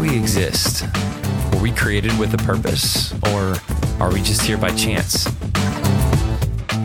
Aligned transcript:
we 0.00 0.16
exist? 0.16 0.86
Were 1.52 1.60
we 1.60 1.72
created 1.72 2.18
with 2.18 2.32
a 2.32 2.38
purpose, 2.38 3.12
or 3.28 3.54
are 4.00 4.10
we 4.10 4.22
just 4.22 4.40
here 4.40 4.56
by 4.56 4.70
chance? 4.70 5.26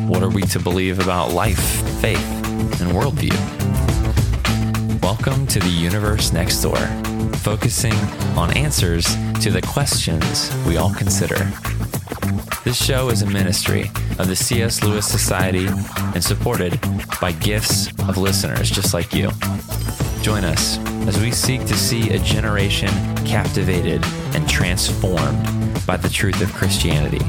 What 0.05 0.21
are 0.21 0.29
we 0.29 0.41
to 0.43 0.59
believe 0.59 0.99
about 0.99 1.31
life, 1.31 1.63
faith, 2.01 2.19
and 2.81 2.91
worldview? 2.91 3.31
Welcome 5.01 5.47
to 5.47 5.59
the 5.59 5.69
universe 5.69 6.33
next 6.33 6.61
door, 6.61 6.75
focusing 7.37 7.93
on 8.35 8.55
answers 8.57 9.05
to 9.41 9.49
the 9.49 9.61
questions 9.61 10.53
we 10.67 10.75
all 10.75 10.93
consider. 10.93 11.37
This 12.65 12.83
show 12.83 13.09
is 13.09 13.21
a 13.21 13.29
ministry 13.29 13.91
of 14.19 14.27
the 14.27 14.35
C.S. 14.35 14.83
Lewis 14.83 15.07
Society 15.07 15.67
and 15.67 16.21
supported 16.21 16.79
by 17.21 17.31
gifts 17.31 17.87
of 18.09 18.17
listeners 18.17 18.69
just 18.69 18.93
like 18.93 19.13
you. 19.13 19.31
Join 20.21 20.43
us 20.43 20.94
as 21.07 21.19
we 21.19 21.29
seek 21.29 21.61
to 21.65 21.75
see 21.75 22.09
a 22.09 22.19
generation 22.19 22.89
captivated 23.25 24.03
and 24.33 24.49
transformed 24.49 25.43
by 25.85 25.95
the 25.95 26.09
truth 26.09 26.41
of 26.41 26.51
Christianity. 26.53 27.23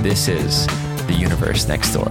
This 0.00 0.28
is 0.28 0.66
the 1.08 1.16
universe 1.18 1.66
next 1.66 1.92
door. 1.92 2.08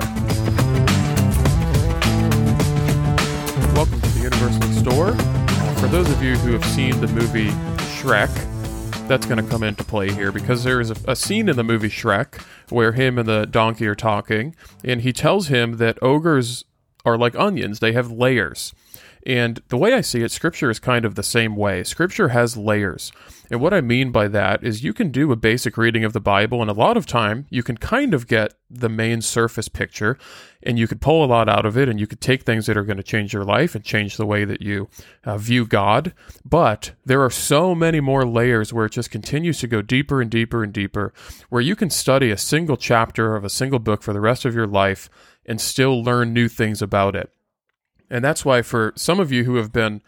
Welcome 3.73 4.01
to 4.01 4.09
the 4.09 4.19
Universe 4.23 4.57
Next 4.59 4.81
Door. 4.81 5.13
For 5.79 5.87
those 5.87 6.09
of 6.09 6.21
you 6.21 6.35
who 6.35 6.51
have 6.51 6.65
seen 6.65 6.99
the 6.99 7.07
movie 7.07 7.51
Shrek, 7.97 8.29
that's 9.07 9.25
going 9.25 9.41
to 9.41 9.49
come 9.49 9.63
into 9.63 9.85
play 9.85 10.11
here 10.11 10.33
because 10.33 10.65
there 10.65 10.81
is 10.81 10.91
a, 10.91 10.95
a, 11.07 11.15
scene 11.15 11.47
in 11.47 11.55
the 11.55 11.63
movie 11.63 11.89
Shrek 11.89 12.41
where 12.69 12.91
him 12.91 13.17
and 13.17 13.27
the 13.27 13.45
donkey 13.45 13.87
are 13.87 13.95
talking, 13.95 14.53
and 14.83 15.01
he 15.01 15.13
tells 15.13 15.47
him 15.47 15.77
that 15.77 15.97
ogres 16.01 16.65
are 17.05 17.17
like 17.17 17.35
onions, 17.35 17.79
they 17.79 17.93
have 17.93 18.11
layers. 18.11 18.73
And 19.25 19.61
the 19.67 19.77
way 19.77 19.93
I 19.93 20.01
see 20.01 20.23
it, 20.23 20.31
scripture 20.31 20.69
is 20.69 20.79
kind 20.79 21.05
of 21.05 21.15
the 21.15 21.23
same 21.23 21.55
way. 21.55 21.83
Scripture 21.83 22.29
has 22.29 22.55
layers. 22.57 23.11
And 23.51 23.59
what 23.59 23.73
I 23.73 23.81
mean 23.81 24.11
by 24.11 24.27
that 24.27 24.63
is 24.63 24.83
you 24.83 24.93
can 24.93 25.09
do 25.09 25.31
a 25.31 25.35
basic 25.35 25.75
reading 25.75 26.03
of 26.03 26.13
the 26.13 26.19
Bible, 26.19 26.61
and 26.61 26.69
a 26.69 26.73
lot 26.73 26.97
of 26.97 27.07
time 27.07 27.47
you 27.49 27.63
can 27.63 27.77
kind 27.77 28.13
of 28.13 28.27
get 28.27 28.53
the 28.69 28.89
main 28.89 29.21
surface 29.21 29.67
picture, 29.67 30.19
and 30.61 30.77
you 30.77 30.87
could 30.87 31.01
pull 31.01 31.25
a 31.25 31.27
lot 31.27 31.49
out 31.49 31.65
of 31.65 31.75
it, 31.75 31.89
and 31.89 31.99
you 31.99 32.05
could 32.05 32.21
take 32.21 32.43
things 32.43 32.67
that 32.67 32.77
are 32.77 32.83
going 32.83 32.97
to 32.97 33.03
change 33.03 33.33
your 33.33 33.43
life 33.43 33.73
and 33.73 33.83
change 33.83 34.17
the 34.17 34.25
way 34.25 34.45
that 34.45 34.61
you 34.61 34.87
uh, 35.23 35.37
view 35.37 35.65
God. 35.65 36.13
But 36.45 36.91
there 37.05 37.23
are 37.23 37.31
so 37.31 37.73
many 37.73 37.99
more 37.99 38.25
layers 38.25 38.71
where 38.71 38.85
it 38.85 38.91
just 38.91 39.09
continues 39.09 39.59
to 39.59 39.67
go 39.67 39.81
deeper 39.81 40.21
and 40.21 40.29
deeper 40.29 40.63
and 40.63 40.71
deeper, 40.71 41.11
where 41.49 41.61
you 41.61 41.75
can 41.75 41.89
study 41.89 42.29
a 42.29 42.37
single 42.37 42.77
chapter 42.77 43.35
of 43.35 43.43
a 43.43 43.49
single 43.49 43.79
book 43.79 44.03
for 44.03 44.13
the 44.13 44.21
rest 44.21 44.45
of 44.45 44.53
your 44.53 44.67
life 44.67 45.09
and 45.45 45.59
still 45.59 46.03
learn 46.03 46.33
new 46.33 46.47
things 46.47 46.83
about 46.83 47.15
it. 47.15 47.31
And 48.09 48.23
that's 48.23 48.43
why, 48.43 48.61
for 48.61 48.93
some 48.95 49.19
of 49.19 49.31
you 49.31 49.43
who 49.43 49.55
have 49.55 49.71
been 49.71 50.01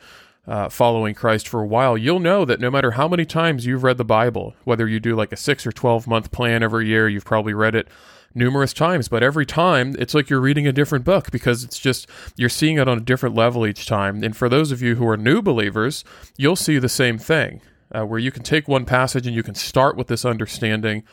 uh, 0.47 0.69
following 0.69 1.13
Christ 1.13 1.47
for 1.47 1.61
a 1.61 1.67
while, 1.67 1.97
you'll 1.97 2.19
know 2.19 2.45
that 2.45 2.59
no 2.59 2.71
matter 2.71 2.91
how 2.91 3.07
many 3.07 3.25
times 3.25 3.66
you've 3.66 3.83
read 3.83 3.97
the 3.97 4.05
Bible, 4.05 4.55
whether 4.63 4.88
you 4.88 4.99
do 4.99 5.16
like 5.16 5.31
a 5.31 5.38
six 5.38 5.66
or 5.67 5.71
12 5.71 6.07
month 6.07 6.31
plan 6.31 6.63
every 6.63 6.88
year, 6.88 7.07
you've 7.07 7.25
probably 7.25 7.53
read 7.53 7.75
it 7.75 7.88
numerous 8.33 8.73
times, 8.73 9.07
but 9.07 9.23
every 9.23 9.45
time 9.45 9.95
it's 9.99 10.13
like 10.13 10.29
you're 10.29 10.39
reading 10.39 10.66
a 10.67 10.72
different 10.72 11.05
book 11.05 11.31
because 11.31 11.63
it's 11.63 11.77
just 11.77 12.07
you're 12.35 12.49
seeing 12.49 12.77
it 12.77 12.88
on 12.88 12.97
a 12.97 13.02
different 13.02 13.35
level 13.35 13.67
each 13.67 13.85
time. 13.85 14.23
And 14.23 14.35
for 14.35 14.49
those 14.49 14.72
of 14.72 14.81
you 14.81 14.95
who 14.95 15.07
are 15.07 15.17
new 15.17 15.41
believers, 15.41 16.03
you'll 16.38 16.55
see 16.55 16.79
the 16.79 16.89
same 16.89 17.17
thing 17.17 17.61
uh, 17.94 18.05
where 18.05 18.19
you 18.19 18.31
can 18.31 18.44
take 18.44 18.67
one 18.67 18.85
passage 18.85 19.27
and 19.27 19.35
you 19.35 19.44
can 19.44 19.55
start 19.55 19.97
with 19.97 20.07
this 20.07 20.25
understanding. 20.25 21.03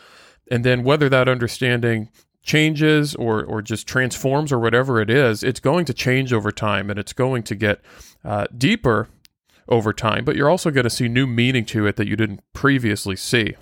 And 0.50 0.64
then 0.64 0.84
whether 0.84 1.08
that 1.08 1.28
understanding 1.28 2.08
changes 2.48 3.14
or 3.14 3.44
or 3.44 3.62
just 3.62 3.86
transforms 3.86 4.50
or 4.50 4.58
whatever 4.58 5.00
it 5.00 5.10
is, 5.10 5.44
it's 5.44 5.60
going 5.60 5.84
to 5.84 5.94
change 5.94 6.32
over 6.32 6.50
time 6.50 6.90
and 6.90 6.98
it's 6.98 7.12
going 7.12 7.44
to 7.44 7.54
get 7.54 7.80
uh, 8.24 8.46
deeper 8.56 9.08
over 9.68 9.92
time. 9.92 10.24
But 10.24 10.34
you're 10.34 10.50
also 10.50 10.70
going 10.70 10.84
to 10.84 10.90
see 10.90 11.06
new 11.08 11.26
meaning 11.26 11.64
to 11.66 11.86
it 11.86 11.96
that 11.96 12.08
you 12.08 12.16
didn't 12.16 12.42
previously 12.52 13.14
see. 13.14 13.54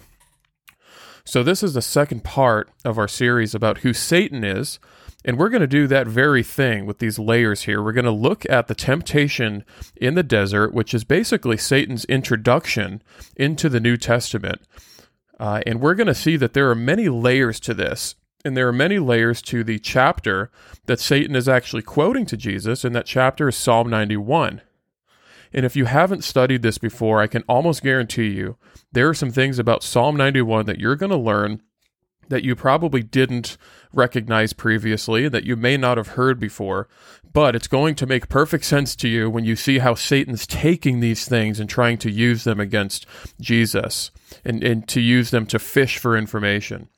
So 1.24 1.42
this 1.42 1.62
is 1.64 1.74
the 1.74 1.82
second 1.82 2.22
part 2.22 2.70
of 2.84 2.98
our 2.98 3.08
series 3.08 3.54
about 3.54 3.78
who 3.78 3.92
Satan 3.92 4.44
is. 4.44 4.78
And 5.24 5.38
we're 5.38 5.48
going 5.48 5.60
to 5.60 5.66
do 5.66 5.88
that 5.88 6.06
very 6.06 6.44
thing 6.44 6.86
with 6.86 7.00
these 7.00 7.18
layers 7.18 7.62
here. 7.62 7.82
We're 7.82 7.90
going 7.90 8.04
to 8.04 8.12
look 8.12 8.48
at 8.48 8.68
the 8.68 8.76
temptation 8.76 9.64
in 9.96 10.14
the 10.14 10.22
desert, 10.22 10.72
which 10.72 10.94
is 10.94 11.02
basically 11.02 11.56
Satan's 11.56 12.04
introduction 12.04 13.02
into 13.36 13.68
the 13.68 13.80
New 13.80 13.96
Testament. 13.96 14.62
Uh, 15.40 15.62
and 15.66 15.80
we're 15.80 15.96
going 15.96 16.06
to 16.06 16.14
see 16.14 16.36
that 16.36 16.52
there 16.52 16.70
are 16.70 16.76
many 16.76 17.08
layers 17.08 17.58
to 17.60 17.74
this. 17.74 18.14
And 18.46 18.56
there 18.56 18.68
are 18.68 18.72
many 18.72 19.00
layers 19.00 19.42
to 19.42 19.64
the 19.64 19.80
chapter 19.80 20.52
that 20.84 21.00
Satan 21.00 21.34
is 21.34 21.48
actually 21.48 21.82
quoting 21.82 22.26
to 22.26 22.36
Jesus, 22.36 22.84
and 22.84 22.94
that 22.94 23.04
chapter 23.04 23.48
is 23.48 23.56
Psalm 23.56 23.90
91. 23.90 24.62
And 25.52 25.66
if 25.66 25.74
you 25.74 25.86
haven't 25.86 26.22
studied 26.22 26.62
this 26.62 26.78
before, 26.78 27.20
I 27.20 27.26
can 27.26 27.42
almost 27.48 27.82
guarantee 27.82 28.28
you 28.28 28.56
there 28.92 29.08
are 29.08 29.14
some 29.14 29.32
things 29.32 29.58
about 29.58 29.82
Psalm 29.82 30.16
91 30.16 30.66
that 30.66 30.78
you're 30.78 30.94
going 30.94 31.10
to 31.10 31.16
learn 31.16 31.60
that 32.28 32.44
you 32.44 32.54
probably 32.54 33.02
didn't 33.02 33.56
recognize 33.92 34.52
previously, 34.52 35.28
that 35.28 35.44
you 35.44 35.56
may 35.56 35.76
not 35.76 35.96
have 35.96 36.08
heard 36.08 36.38
before, 36.38 36.88
but 37.32 37.56
it's 37.56 37.68
going 37.68 37.96
to 37.96 38.06
make 38.06 38.28
perfect 38.28 38.64
sense 38.64 38.94
to 38.94 39.08
you 39.08 39.28
when 39.28 39.44
you 39.44 39.56
see 39.56 39.78
how 39.80 39.94
Satan's 39.94 40.46
taking 40.46 41.00
these 41.00 41.26
things 41.26 41.58
and 41.58 41.68
trying 41.68 41.98
to 41.98 42.12
use 42.12 42.44
them 42.44 42.60
against 42.60 43.06
Jesus 43.40 44.12
and, 44.44 44.62
and 44.62 44.86
to 44.86 45.00
use 45.00 45.30
them 45.30 45.46
to 45.46 45.58
fish 45.58 45.98
for 45.98 46.16
information. 46.16 46.88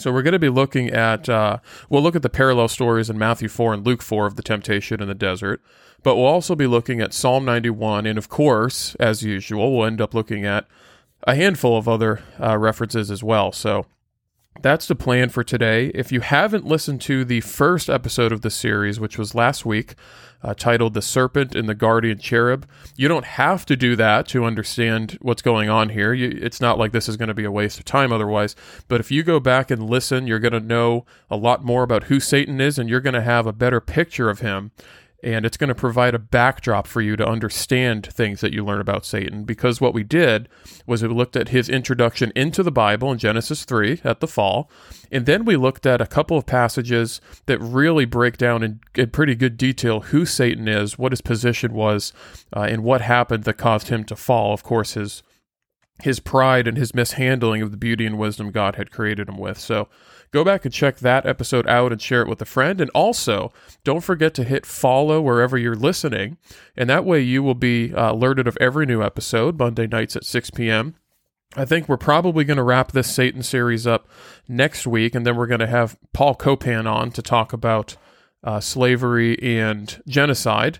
So 0.00 0.12
we're 0.12 0.22
going 0.22 0.32
to 0.32 0.38
be 0.38 0.48
looking 0.48 0.90
at, 0.90 1.28
uh, 1.28 1.58
we'll 1.88 2.02
look 2.02 2.16
at 2.16 2.22
the 2.22 2.30
parallel 2.30 2.68
stories 2.68 3.10
in 3.10 3.18
Matthew 3.18 3.48
4 3.48 3.74
and 3.74 3.86
Luke 3.86 4.02
4 4.02 4.26
of 4.26 4.36
the 4.36 4.42
temptation 4.42 5.02
in 5.02 5.08
the 5.08 5.14
desert, 5.14 5.62
but 6.02 6.16
we'll 6.16 6.24
also 6.24 6.54
be 6.54 6.66
looking 6.66 7.00
at 7.00 7.12
Psalm 7.12 7.44
91. 7.44 8.06
And 8.06 8.18
of 8.18 8.28
course, 8.28 8.94
as 8.96 9.22
usual, 9.22 9.76
we'll 9.76 9.86
end 9.86 10.00
up 10.00 10.14
looking 10.14 10.44
at 10.46 10.66
a 11.24 11.34
handful 11.34 11.76
of 11.76 11.86
other 11.86 12.22
uh, 12.40 12.56
references 12.56 13.10
as 13.10 13.22
well. 13.22 13.52
So 13.52 13.86
that's 14.62 14.86
the 14.86 14.94
plan 14.94 15.30
for 15.30 15.42
today. 15.42 15.86
If 15.94 16.12
you 16.12 16.20
haven't 16.20 16.66
listened 16.66 17.00
to 17.02 17.24
the 17.24 17.40
first 17.40 17.88
episode 17.88 18.32
of 18.32 18.42
the 18.42 18.50
series, 18.50 19.00
which 19.00 19.16
was 19.16 19.34
last 19.34 19.64
week, 19.64 19.94
uh, 20.42 20.54
titled 20.54 20.94
The 20.94 21.02
Serpent 21.02 21.54
and 21.54 21.68
the 21.68 21.74
Guardian 21.74 22.18
Cherub, 22.18 22.66
you 22.96 23.08
don't 23.08 23.24
have 23.24 23.64
to 23.66 23.76
do 23.76 23.94
that 23.96 24.26
to 24.28 24.44
understand 24.44 25.18
what's 25.20 25.42
going 25.42 25.68
on 25.70 25.90
here. 25.90 26.12
You, 26.12 26.38
it's 26.42 26.60
not 26.60 26.78
like 26.78 26.92
this 26.92 27.08
is 27.08 27.16
going 27.16 27.28
to 27.28 27.34
be 27.34 27.44
a 27.44 27.50
waste 27.50 27.78
of 27.78 27.84
time 27.84 28.12
otherwise. 28.12 28.56
But 28.88 29.00
if 29.00 29.10
you 29.10 29.22
go 29.22 29.40
back 29.40 29.70
and 29.70 29.88
listen, 29.88 30.26
you're 30.26 30.38
going 30.38 30.52
to 30.52 30.60
know 30.60 31.04
a 31.30 31.36
lot 31.36 31.64
more 31.64 31.82
about 31.82 32.04
who 32.04 32.20
Satan 32.20 32.60
is 32.60 32.78
and 32.78 32.88
you're 32.88 33.00
going 33.00 33.14
to 33.14 33.22
have 33.22 33.46
a 33.46 33.52
better 33.52 33.80
picture 33.80 34.30
of 34.30 34.40
him 34.40 34.72
and 35.22 35.44
it's 35.44 35.56
going 35.56 35.68
to 35.68 35.74
provide 35.74 36.14
a 36.14 36.18
backdrop 36.18 36.86
for 36.86 37.00
you 37.00 37.16
to 37.16 37.26
understand 37.26 38.06
things 38.06 38.40
that 38.40 38.52
you 38.52 38.64
learn 38.64 38.80
about 38.80 39.04
Satan. 39.04 39.44
Because 39.44 39.80
what 39.80 39.94
we 39.94 40.02
did 40.02 40.48
was 40.86 41.02
we 41.02 41.08
looked 41.08 41.36
at 41.36 41.48
his 41.48 41.68
introduction 41.68 42.32
into 42.34 42.62
the 42.62 42.72
Bible 42.72 43.12
in 43.12 43.18
Genesis 43.18 43.64
3 43.64 44.00
at 44.04 44.20
the 44.20 44.28
fall, 44.28 44.70
and 45.12 45.26
then 45.26 45.44
we 45.44 45.56
looked 45.56 45.86
at 45.86 46.00
a 46.00 46.06
couple 46.06 46.36
of 46.36 46.46
passages 46.46 47.20
that 47.46 47.58
really 47.60 48.04
break 48.04 48.38
down 48.38 48.62
in, 48.62 48.80
in 48.94 49.10
pretty 49.10 49.34
good 49.34 49.56
detail 49.56 50.00
who 50.00 50.24
Satan 50.24 50.68
is, 50.68 50.98
what 50.98 51.12
his 51.12 51.20
position 51.20 51.72
was, 51.72 52.12
uh, 52.56 52.60
and 52.60 52.82
what 52.82 53.00
happened 53.00 53.44
that 53.44 53.54
caused 53.54 53.88
him 53.88 54.04
to 54.04 54.16
fall. 54.16 54.54
Of 54.54 54.62
course, 54.62 54.94
his 54.94 55.22
his 56.02 56.20
pride 56.20 56.66
and 56.66 56.78
his 56.78 56.94
mishandling 56.94 57.60
of 57.60 57.70
the 57.70 57.76
beauty 57.76 58.06
and 58.06 58.18
wisdom 58.18 58.50
God 58.50 58.76
had 58.76 58.90
created 58.90 59.28
him 59.28 59.36
with. 59.36 59.58
So 59.58 59.88
Go 60.32 60.44
back 60.44 60.64
and 60.64 60.72
check 60.72 60.98
that 60.98 61.26
episode 61.26 61.66
out 61.66 61.90
and 61.90 62.00
share 62.00 62.22
it 62.22 62.28
with 62.28 62.40
a 62.40 62.46
friend. 62.46 62.80
And 62.80 62.90
also, 62.90 63.52
don't 63.82 64.04
forget 64.04 64.32
to 64.34 64.44
hit 64.44 64.64
follow 64.64 65.20
wherever 65.20 65.58
you're 65.58 65.74
listening. 65.74 66.38
And 66.76 66.88
that 66.88 67.04
way 67.04 67.20
you 67.20 67.42
will 67.42 67.54
be 67.54 67.92
uh, 67.92 68.12
alerted 68.12 68.46
of 68.46 68.56
every 68.60 68.86
new 68.86 69.02
episode, 69.02 69.58
Monday 69.58 69.86
nights 69.86 70.14
at 70.14 70.24
6 70.24 70.50
p.m. 70.50 70.94
I 71.56 71.64
think 71.64 71.88
we're 71.88 71.96
probably 71.96 72.44
going 72.44 72.58
to 72.58 72.62
wrap 72.62 72.92
this 72.92 73.12
Satan 73.12 73.42
series 73.42 73.86
up 73.86 74.08
next 74.46 74.86
week, 74.86 75.16
and 75.16 75.26
then 75.26 75.36
we're 75.36 75.48
going 75.48 75.60
to 75.60 75.66
have 75.66 75.98
Paul 76.12 76.36
Copan 76.36 76.86
on 76.86 77.10
to 77.10 77.22
talk 77.22 77.52
about 77.52 77.96
uh, 78.44 78.60
slavery 78.60 79.36
and 79.42 80.00
genocide. 80.06 80.78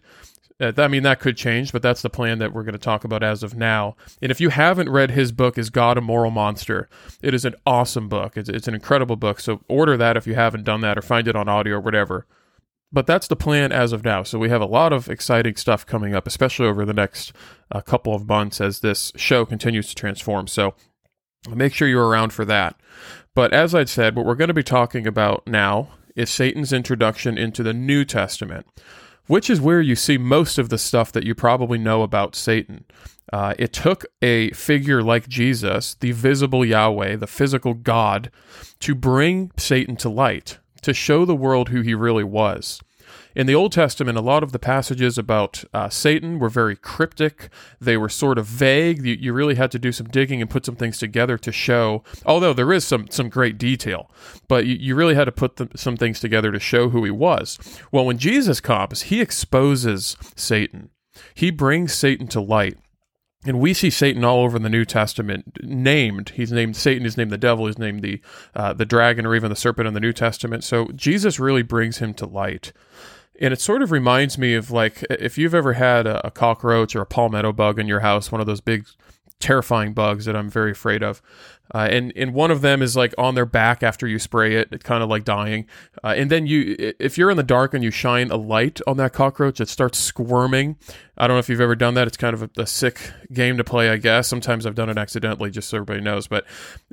I 0.61 0.89
mean, 0.89 1.03
that 1.05 1.21
could 1.21 1.37
change, 1.37 1.73
but 1.73 1.81
that's 1.81 2.03
the 2.03 2.11
plan 2.11 2.39
that 2.39 2.53
we're 2.53 2.65
going 2.65 2.75
to 2.75 2.79
talk 2.79 3.05
about 3.05 3.23
as 3.23 3.43
of 3.43 3.57
now. 3.57 3.97
And 4.21 4.31
if 4.31 4.41
you 4.41 4.51
haven't 4.51 4.91
read 4.91 5.11
his 5.11 5.33
book, 5.33 5.57
Is 5.57 5.71
God 5.71 5.97
a 5.97 6.03
Moral 6.03 6.31
Monster? 6.31 6.89
It 7.23 7.33
is 7.33 7.47
an 7.47 7.55
awesome 7.65 8.09
book. 8.09 8.37
It's, 8.37 8.49
it's 8.49 8.69
an 8.69 8.75
incredible 8.75 9.17
book. 9.17 9.41
So 9.41 9.63
order 9.69 9.97
that 9.97 10.19
if 10.19 10.27
you 10.27 10.35
haven't 10.35 10.65
done 10.65 10.83
that 10.83 10.99
or 10.99 11.03
find 11.03 11.27
it 11.27 11.37
on 11.37 11.49
audio 11.49 11.77
or 11.77 11.81
whatever. 11.81 12.27
But 12.93 13.07
that's 13.07 13.29
the 13.29 13.37
plan 13.37 13.73
as 13.73 13.93
of 13.93 14.05
now. 14.05 14.23
So 14.23 14.39
we 14.39 14.51
have 14.51 14.61
a 14.61 14.67
lot 14.67 14.93
of 14.93 15.09
exciting 15.09 15.57
stuff 15.57 15.87
coming 15.87 16.15
up, 16.15 16.27
especially 16.27 16.67
over 16.67 16.85
the 16.85 16.93
next 16.93 17.33
uh, 17.71 17.81
couple 17.81 18.15
of 18.15 18.29
months 18.29 18.61
as 18.61 18.81
this 18.81 19.13
show 19.17 19.47
continues 19.47 19.89
to 19.89 19.95
transform. 19.95 20.47
So 20.47 20.75
make 21.49 21.73
sure 21.73 21.89
you're 21.89 22.09
around 22.09 22.33
for 22.33 22.45
that. 22.45 22.79
But 23.35 23.55
as 23.55 23.75
I'd 23.75 23.89
said, 23.89 24.17
what 24.17 24.27
we're 24.27 24.35
going 24.35 24.49
to 24.49 24.55
be 24.55 24.65
talking 24.65 25.07
about 25.07 25.47
now 25.47 25.89
is 26.17 26.29
Satan's 26.29 26.73
introduction 26.73 27.39
into 27.39 27.63
the 27.63 27.73
New 27.73 28.05
Testament 28.05 28.67
which 29.31 29.49
is 29.49 29.61
where 29.61 29.81
you 29.81 29.95
see 29.95 30.19
most 30.19 30.59
of 30.59 30.71
the 30.71 30.77
stuff 30.77 31.13
that 31.13 31.23
you 31.23 31.37
probably 31.37 31.79
know 31.79 32.03
about 32.03 32.35
Satan. 32.35 32.85
Uh, 33.33 33.55
it 33.61 33.73
took 33.73 34.05
a 34.21 34.51
figure 34.51 35.05
like 35.05 35.29
Jesus, 35.29 35.95
the 35.95 36.11
visible 36.11 36.65
Yahweh, 36.65 37.15
the 37.15 37.29
physical 37.29 37.75
God, 37.75 38.33
to 38.81 38.93
bring 38.93 39.53
Satan 39.57 39.95
to 39.99 40.09
light, 40.09 40.59
to 40.83 40.93
show 40.93 41.25
the 41.25 41.37
world 41.37 41.69
who 41.69 41.81
he 41.81 41.95
really 41.95 42.25
was. 42.25 42.81
In 43.35 43.47
the 43.47 43.55
Old 43.55 43.73
Testament, 43.73 44.19
a 44.19 44.23
lot 44.23 44.43
of 44.43 44.53
the 44.53 44.59
passages 44.59 45.17
about 45.17 45.63
uh, 45.73 45.89
Satan 45.89 46.39
were 46.39 46.49
very 46.49 46.75
cryptic. 46.75 47.49
They 47.81 47.97
were 47.97 48.09
sort 48.09 48.39
of 48.39 48.47
vague. 48.47 49.05
You, 49.05 49.15
you, 49.15 49.33
really 49.33 49.55
had 49.55 49.71
to 49.71 49.79
do 49.79 49.93
some 49.93 50.09
digging 50.09 50.41
and 50.41 50.51
put 50.51 50.67
some 50.67 50.75
things 50.75 50.99
together 50.99 51.39
to 51.39 51.53
show, 51.53 52.03
although 52.27 52.53
there 52.53 52.73
is 52.73 52.85
some, 52.85 53.07
some 53.11 53.29
great 53.29 53.59
detail, 53.59 54.11
but 54.49 54.67
you, 54.67 54.75
you 54.75 54.95
really 54.97 55.15
had 55.15 55.27
to 55.27 55.33
put 55.33 55.57
the, 55.57 55.69
some 55.77 55.97
things 55.97 56.19
together 56.19 56.51
to 56.51 56.59
show 56.59 56.89
who 56.89 57.05
he 57.05 57.11
was. 57.11 57.59
Well, 57.93 58.05
when 58.05 58.19
Jesus 58.19 58.61
comes, 58.61 59.03
he 59.03 59.21
exposes 59.21 60.17
Satan, 60.35 60.91
he 61.35 61.51
brings 61.51 61.93
Satan 61.93 62.27
to 62.29 62.41
light. 62.41 62.79
And 63.47 63.59
we 63.59 63.73
see 63.73 63.89
Satan 63.89 64.23
all 64.23 64.43
over 64.43 64.59
the 64.59 64.69
New 64.69 64.85
Testament 64.85 65.57
named. 65.63 66.31
He's 66.31 66.53
named 66.53 66.77
Satan. 66.77 67.05
He's 67.05 67.17
named 67.17 67.31
the 67.31 67.39
devil. 67.39 67.67
He's 67.67 67.79
named 67.79 68.03
the 68.03 68.21
uh, 68.55 68.75
the 68.75 68.85
dragon 68.85 69.25
or 69.25 69.35
even 69.35 69.49
the 69.49 69.57
serpent 69.57 69.89
in 69.89 69.95
the 69.95 70.01
New 70.01 70.13
Testament. 70.13 70.63
So 70.63 70.89
Jesus 70.95 71.41
really 71.41 71.63
brings 71.63 71.99
him 71.99 72.13
to 72.15 72.27
light. 72.27 72.75
And 73.41 73.55
it 73.55 73.61
sort 73.61 73.81
of 73.81 73.91
reminds 73.91 74.37
me 74.37 74.55
of 74.55 74.71
like 74.71 75.03
if 75.09 75.39
you've 75.39 75.55
ever 75.55 75.73
had 75.73 76.07
a, 76.07 76.31
cockroach 76.31 76.95
or 76.95 77.01
a 77.01 77.07
palmetto 77.07 77.53
bug 77.53 77.79
in 77.79 77.87
your 77.87 78.01
house, 78.01 78.31
one 78.31 78.41
of 78.41 78.47
those 78.47 78.61
big 78.61 78.87
terrifying 79.41 79.95
bugs 79.95 80.27
that 80.27 80.37
I'm 80.37 80.51
very 80.51 80.71
afraid 80.71 81.03
of. 81.03 81.21
Uh, 81.73 81.87
and 81.89 82.13
and 82.17 82.35
one 82.35 82.51
of 82.51 82.63
them 82.63 82.83
is 82.83 82.97
like 82.97 83.15
on 83.17 83.37
their 83.37 83.47
back 83.47 83.83
after 83.83 84.07
you 84.07 84.19
spray 84.19 84.57
it, 84.57 84.69
it's 84.73 84.83
kind 84.83 85.05
of 85.05 85.09
like 85.09 85.25
dying. 85.25 85.67
Uh, 86.03 86.15
and 86.17 86.29
then 86.29 86.47
you, 86.47 86.95
if 86.99 87.17
you're 87.17 87.31
in 87.31 87.37
the 87.37 87.45
dark 87.45 87.75
and 87.75 87.85
you 87.85 87.93
shine 87.93 88.31
a 88.31 88.37
light 88.37 88.81
on 88.89 88.97
that 88.97 89.13
cockroach, 89.13 89.61
it 89.61 89.69
starts 89.69 89.97
squirming. 89.97 90.77
I 91.17 91.29
don't 91.29 91.37
know 91.37 91.39
if 91.39 91.49
you've 91.49 91.61
ever 91.61 91.77
done 91.77 91.95
that. 91.95 92.09
It's 92.09 92.17
kind 92.17 92.35
of 92.35 92.43
a, 92.43 92.51
a 92.63 92.67
sick 92.67 93.13
game 93.33 93.57
to 93.59 93.65
play, 93.65 93.89
I 93.91 93.99
guess. 93.99 94.27
Sometimes 94.27 94.67
I've 94.67 94.75
done 94.75 94.89
it 94.89 94.99
accidentally, 94.99 95.51
just 95.51 95.69
so 95.69 95.77
everybody 95.77 96.01
knows. 96.01 96.27
But 96.27 96.45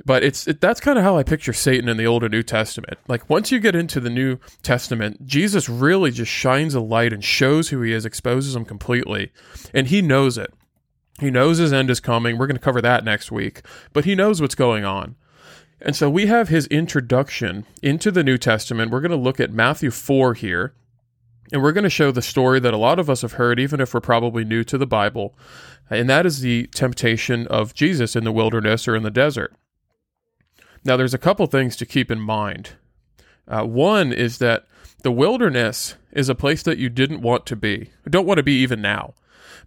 but 0.04 0.22
it's 0.22 0.46
it, 0.46 0.60
that's 0.60 0.80
kind 0.80 0.96
of 0.96 1.02
how 1.02 1.16
I 1.16 1.24
picture 1.24 1.52
Satan 1.52 1.88
in 1.88 1.96
the 1.96 2.06
Old 2.06 2.22
and 2.22 2.30
New 2.30 2.44
Testament. 2.44 2.98
Like 3.08 3.28
once 3.28 3.50
you 3.50 3.58
get 3.58 3.74
into 3.74 3.98
the 3.98 4.10
New 4.10 4.38
Testament, 4.62 5.26
Jesus 5.26 5.68
really 5.68 6.12
just 6.12 6.30
shines 6.30 6.76
a 6.76 6.80
light 6.80 7.12
and 7.12 7.24
shows 7.24 7.70
who 7.70 7.82
he 7.82 7.92
is, 7.92 8.06
exposes 8.06 8.54
him 8.54 8.64
completely, 8.64 9.32
and 9.74 9.88
he 9.88 10.02
knows 10.02 10.38
it. 10.38 10.54
He 11.18 11.30
knows 11.30 11.58
his 11.58 11.72
end 11.72 11.90
is 11.90 12.00
coming. 12.00 12.38
We're 12.38 12.46
going 12.46 12.56
to 12.56 12.62
cover 12.62 12.80
that 12.82 13.04
next 13.04 13.32
week, 13.32 13.62
but 13.92 14.04
he 14.04 14.14
knows 14.14 14.40
what's 14.40 14.54
going 14.54 14.84
on. 14.84 15.16
And 15.80 15.94
so 15.94 16.10
we 16.10 16.26
have 16.26 16.48
his 16.48 16.66
introduction 16.68 17.66
into 17.82 18.10
the 18.10 18.24
New 18.24 18.38
Testament. 18.38 18.90
We're 18.90 19.00
going 19.00 19.10
to 19.10 19.16
look 19.16 19.38
at 19.38 19.52
Matthew 19.52 19.90
4 19.90 20.34
here, 20.34 20.74
and 21.52 21.62
we're 21.62 21.72
going 21.72 21.84
to 21.84 21.90
show 21.90 22.10
the 22.10 22.22
story 22.22 22.60
that 22.60 22.74
a 22.74 22.78
lot 22.78 22.98
of 22.98 23.08
us 23.08 23.22
have 23.22 23.32
heard, 23.32 23.60
even 23.60 23.80
if 23.80 23.94
we're 23.94 24.00
probably 24.00 24.44
new 24.44 24.64
to 24.64 24.78
the 24.78 24.86
Bible, 24.86 25.36
and 25.88 26.10
that 26.10 26.26
is 26.26 26.40
the 26.40 26.66
temptation 26.68 27.46
of 27.46 27.74
Jesus 27.74 28.16
in 28.16 28.24
the 28.24 28.32
wilderness 28.32 28.88
or 28.88 28.96
in 28.96 29.04
the 29.04 29.10
desert. 29.10 29.54
Now, 30.84 30.96
there's 30.96 31.14
a 31.14 31.18
couple 31.18 31.46
things 31.46 31.76
to 31.76 31.86
keep 31.86 32.10
in 32.10 32.20
mind. 32.20 32.70
Uh, 33.46 33.64
one 33.64 34.12
is 34.12 34.38
that 34.38 34.66
the 35.02 35.12
wilderness 35.12 35.94
is 36.12 36.28
a 36.28 36.34
place 36.34 36.62
that 36.64 36.78
you 36.78 36.88
didn't 36.88 37.22
want 37.22 37.46
to 37.46 37.56
be, 37.56 37.90
don't 38.08 38.26
want 38.26 38.38
to 38.38 38.42
be 38.42 38.60
even 38.60 38.82
now. 38.82 39.14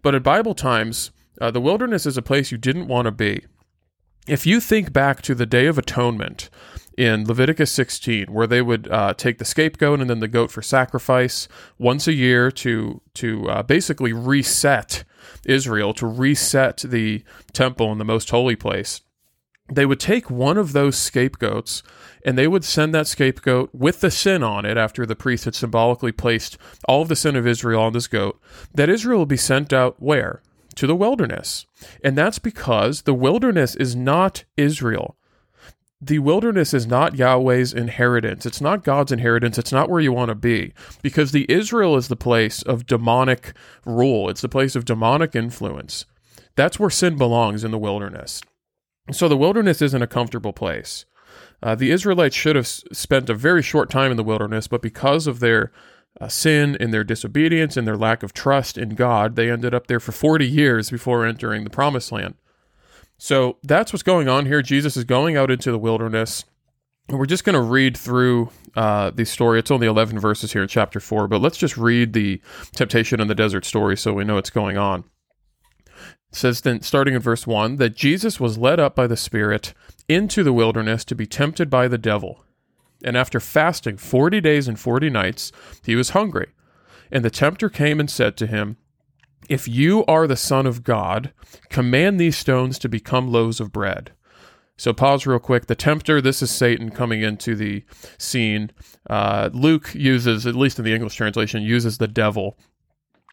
But 0.02 0.16
at 0.16 0.24
Bible 0.24 0.56
times, 0.56 1.12
uh, 1.40 1.52
the 1.52 1.62
wilderness 1.62 2.06
is 2.06 2.18
a 2.18 2.22
place 2.22 2.52
you 2.52 2.58
didn't 2.58 2.88
want 2.88 3.06
to 3.06 3.12
be. 3.12 3.46
If 4.28 4.46
you 4.46 4.60
think 4.60 4.94
back 4.94 5.22
to 5.24 5.34
the 5.34 5.46
Day 5.46 5.66
of 5.66 5.78
Atonement 5.78 6.50
in 6.98 7.26
Leviticus 7.26 7.72
16, 7.72 8.32
where 8.32 8.46
they 8.46 8.62
would 8.62 8.90
uh, 8.92 9.14
take 9.14 9.40
the 9.40 9.46
scapegoat 9.46 10.00
and 10.00 10.10
then 10.10 10.20
the 10.20 10.28
goat 10.28 10.52
for 10.52 10.62
sacrifice 10.62 11.48
once 11.80 12.08
a 12.08 12.14
year 12.14 12.52
to 12.52 13.02
to 13.16 13.50
uh, 13.50 13.64
basically 13.64 14.14
reset 14.14 15.04
Israel, 15.46 15.94
to 15.96 16.06
reset 16.06 16.78
the 16.78 17.24
temple 17.54 17.92
in 17.92 17.98
the 17.98 18.06
most 18.06 18.30
holy 18.30 18.56
place, 18.56 19.02
they 19.72 19.86
would 19.86 20.00
take 20.00 20.30
one 20.30 20.58
of 20.58 20.74
those 20.74 20.98
scapegoats 20.98 21.82
and 22.26 22.38
they 22.38 22.48
would 22.48 22.64
send 22.64 22.94
that 22.94 23.08
scapegoat 23.08 23.70
with 23.74 24.02
the 24.02 24.12
sin 24.12 24.44
on 24.44 24.66
it 24.66 24.78
after 24.78 25.06
the 25.06 25.16
priest 25.16 25.46
had 25.46 25.56
symbolically 25.56 26.12
placed 26.12 26.58
all 26.86 27.02
of 27.02 27.08
the 27.08 27.16
sin 27.16 27.36
of 27.36 27.48
Israel 27.48 27.82
on 27.82 27.94
this 27.94 28.08
goat. 28.08 28.40
That 28.76 28.90
Israel 28.90 29.20
would 29.20 29.28
be 29.30 29.38
sent 29.38 29.74
out 29.74 29.96
where? 30.00 30.42
To 30.76 30.88
the 30.88 30.96
wilderness. 30.96 31.66
And 32.04 32.18
that's 32.18 32.40
because 32.40 33.04
the 33.04 33.14
wilderness 33.14 33.76
is 33.76 33.96
not 33.96 34.44
Israel. 34.58 35.18
The 36.04 36.20
wilderness 36.20 36.74
is 36.74 36.88
not 36.88 37.16
Yahweh's 37.16 37.74
inheritance. 37.74 38.46
It's 38.48 38.62
not 38.62 38.84
God's 38.84 39.12
inheritance. 39.12 39.60
It's 39.60 39.72
not 39.72 39.90
where 39.90 40.02
you 40.02 40.12
want 40.12 40.30
to 40.30 40.36
be. 40.36 40.74
Because 41.04 41.32
the 41.32 41.46
Israel 41.48 41.96
is 41.96 42.08
the 42.08 42.16
place 42.16 42.64
of 42.64 42.88
demonic 42.88 43.54
rule, 43.86 44.28
it's 44.30 44.42
the 44.42 44.50
place 44.50 44.76
of 44.76 44.86
demonic 44.86 45.36
influence. 45.36 46.06
That's 46.56 46.80
where 46.80 46.90
sin 46.90 47.18
belongs 47.18 47.64
in 47.64 47.72
the 47.72 47.78
wilderness. 47.78 48.42
So 49.12 49.28
the 49.28 49.38
wilderness 49.38 49.82
isn't 49.82 50.02
a 50.02 50.08
comfortable 50.08 50.54
place. 50.54 51.06
Uh, 51.64 51.76
the 51.76 51.92
Israelites 51.92 52.36
should 52.36 52.56
have 52.56 52.68
spent 52.68 53.30
a 53.30 53.36
very 53.36 53.62
short 53.62 53.90
time 53.90 54.10
in 54.10 54.18
the 54.18 54.24
wilderness, 54.24 54.68
but 54.68 54.82
because 54.82 55.28
of 55.28 55.40
their 55.40 55.72
uh, 56.22 56.28
sin 56.28 56.78
and 56.80 56.94
their 56.94 57.04
disobedience 57.04 57.76
and 57.76 57.88
their 57.88 57.98
lack 57.98 58.22
of 58.22 58.32
trust 58.32 58.78
in 58.78 58.90
God, 58.90 59.36
they 59.36 59.50
ended 59.50 59.74
up 59.74 59.88
there 59.88 60.00
for 60.00 60.12
40 60.12 60.48
years 60.48 60.92
before 60.92 61.26
entering 61.26 61.64
the 61.64 61.70
promised 61.72 62.12
land. 62.12 62.36
So 63.18 63.58
that's 63.64 63.92
what's 63.92 64.04
going 64.04 64.30
on 64.30 64.46
here. 64.46 64.62
Jesus 64.62 64.96
is 64.96 65.04
going 65.04 65.36
out 65.36 65.50
into 65.50 65.72
the 65.72 65.80
wilderness. 65.80 66.46
And 67.10 67.18
we're 67.18 67.26
just 67.26 67.44
going 67.44 67.56
to 67.56 67.62
read 67.62 67.98
through 67.98 68.52
uh, 68.76 69.10
the 69.10 69.26
story. 69.26 69.58
It's 69.58 69.72
only 69.72 69.88
11 69.88 70.20
verses 70.20 70.54
here 70.54 70.62
in 70.62 70.68
chapter 70.68 71.00
4, 71.00 71.28
but 71.28 71.42
let's 71.42 71.58
just 71.58 71.76
read 71.76 72.14
the 72.14 72.40
temptation 72.76 73.20
in 73.20 73.28
the 73.28 73.36
desert 73.36 73.66
story 73.66 73.98
so 73.98 74.14
we 74.14 74.24
know 74.24 74.36
what's 74.36 74.52
going 74.52 74.78
on. 74.78 75.04
It 75.98 76.36
says 76.36 76.62
then, 76.62 76.82
starting 76.82 77.16
in 77.16 77.20
verse 77.20 77.48
1, 77.48 77.78
that 77.78 77.96
Jesus 77.96 78.40
was 78.40 78.60
led 78.60 78.80
up 78.80 78.96
by 78.96 79.08
the 79.08 79.18
Spirit 79.18 79.74
into 80.08 80.44
the 80.44 80.54
wilderness 80.54 81.04
to 81.06 81.16
be 81.16 81.26
tempted 81.26 81.70
by 81.70 81.88
the 81.88 81.98
devil. 81.98 82.46
And 83.04 83.18
after 83.18 83.40
fasting 83.40 83.98
forty 83.98 84.42
days 84.42 84.68
and 84.68 84.80
forty 84.80 85.10
nights, 85.10 85.52
he 85.84 85.96
was 85.96 86.12
hungry. 86.12 86.48
And 87.12 87.26
the 87.26 87.30
tempter 87.30 87.70
came 87.70 88.00
and 88.00 88.10
said 88.10 88.38
to 88.38 88.48
him, 88.48 88.78
If 89.50 89.68
you 89.68 90.06
are 90.06 90.28
the 90.28 90.38
Son 90.38 90.66
of 90.66 90.84
God, 90.84 91.34
command 91.70 92.20
these 92.20 92.38
stones 92.38 92.80
to 92.80 92.90
become 92.90 93.32
loaves 93.32 93.60
of 93.60 93.72
bread. 93.72 94.12
So 94.78 94.94
pause 94.94 95.28
real 95.28 95.38
quick. 95.38 95.68
The 95.68 95.76
tempter, 95.76 96.22
this 96.22 96.42
is 96.42 96.50
Satan 96.50 96.90
coming 96.90 97.22
into 97.22 97.56
the 97.56 97.84
scene. 98.18 98.72
Uh, 99.08 99.52
Luke 99.54 99.94
uses, 99.94 100.48
at 100.48 100.56
least 100.56 100.80
in 100.80 100.86
the 100.86 100.94
English 100.96 101.16
translation, 101.16 101.62
uses 101.62 102.00
the 102.00 102.08
devil. 102.08 102.58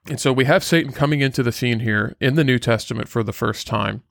And 0.06 0.20
so 0.20 0.32
we 0.32 0.44
have 0.44 0.62
Satan 0.62 0.92
coming 0.92 1.20
into 1.20 1.42
the 1.42 1.52
scene 1.52 1.80
here 1.80 2.16
in 2.20 2.34
the 2.34 2.44
New 2.44 2.58
Testament 2.58 3.08
for 3.08 3.22
the 3.22 3.32
first 3.32 3.66
time. 3.66 4.02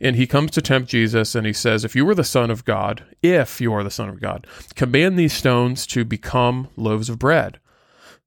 And 0.00 0.16
he 0.16 0.26
comes 0.26 0.50
to 0.52 0.62
tempt 0.62 0.90
Jesus 0.90 1.34
and 1.34 1.46
he 1.46 1.52
says, 1.52 1.84
If 1.84 1.94
you 1.94 2.04
were 2.04 2.14
the 2.14 2.24
Son 2.24 2.50
of 2.50 2.64
God, 2.64 3.04
if 3.22 3.60
you 3.60 3.72
are 3.72 3.84
the 3.84 3.90
Son 3.90 4.08
of 4.08 4.20
God, 4.20 4.46
command 4.74 5.18
these 5.18 5.32
stones 5.32 5.86
to 5.88 6.04
become 6.04 6.68
loaves 6.76 7.08
of 7.08 7.18
bread. 7.18 7.58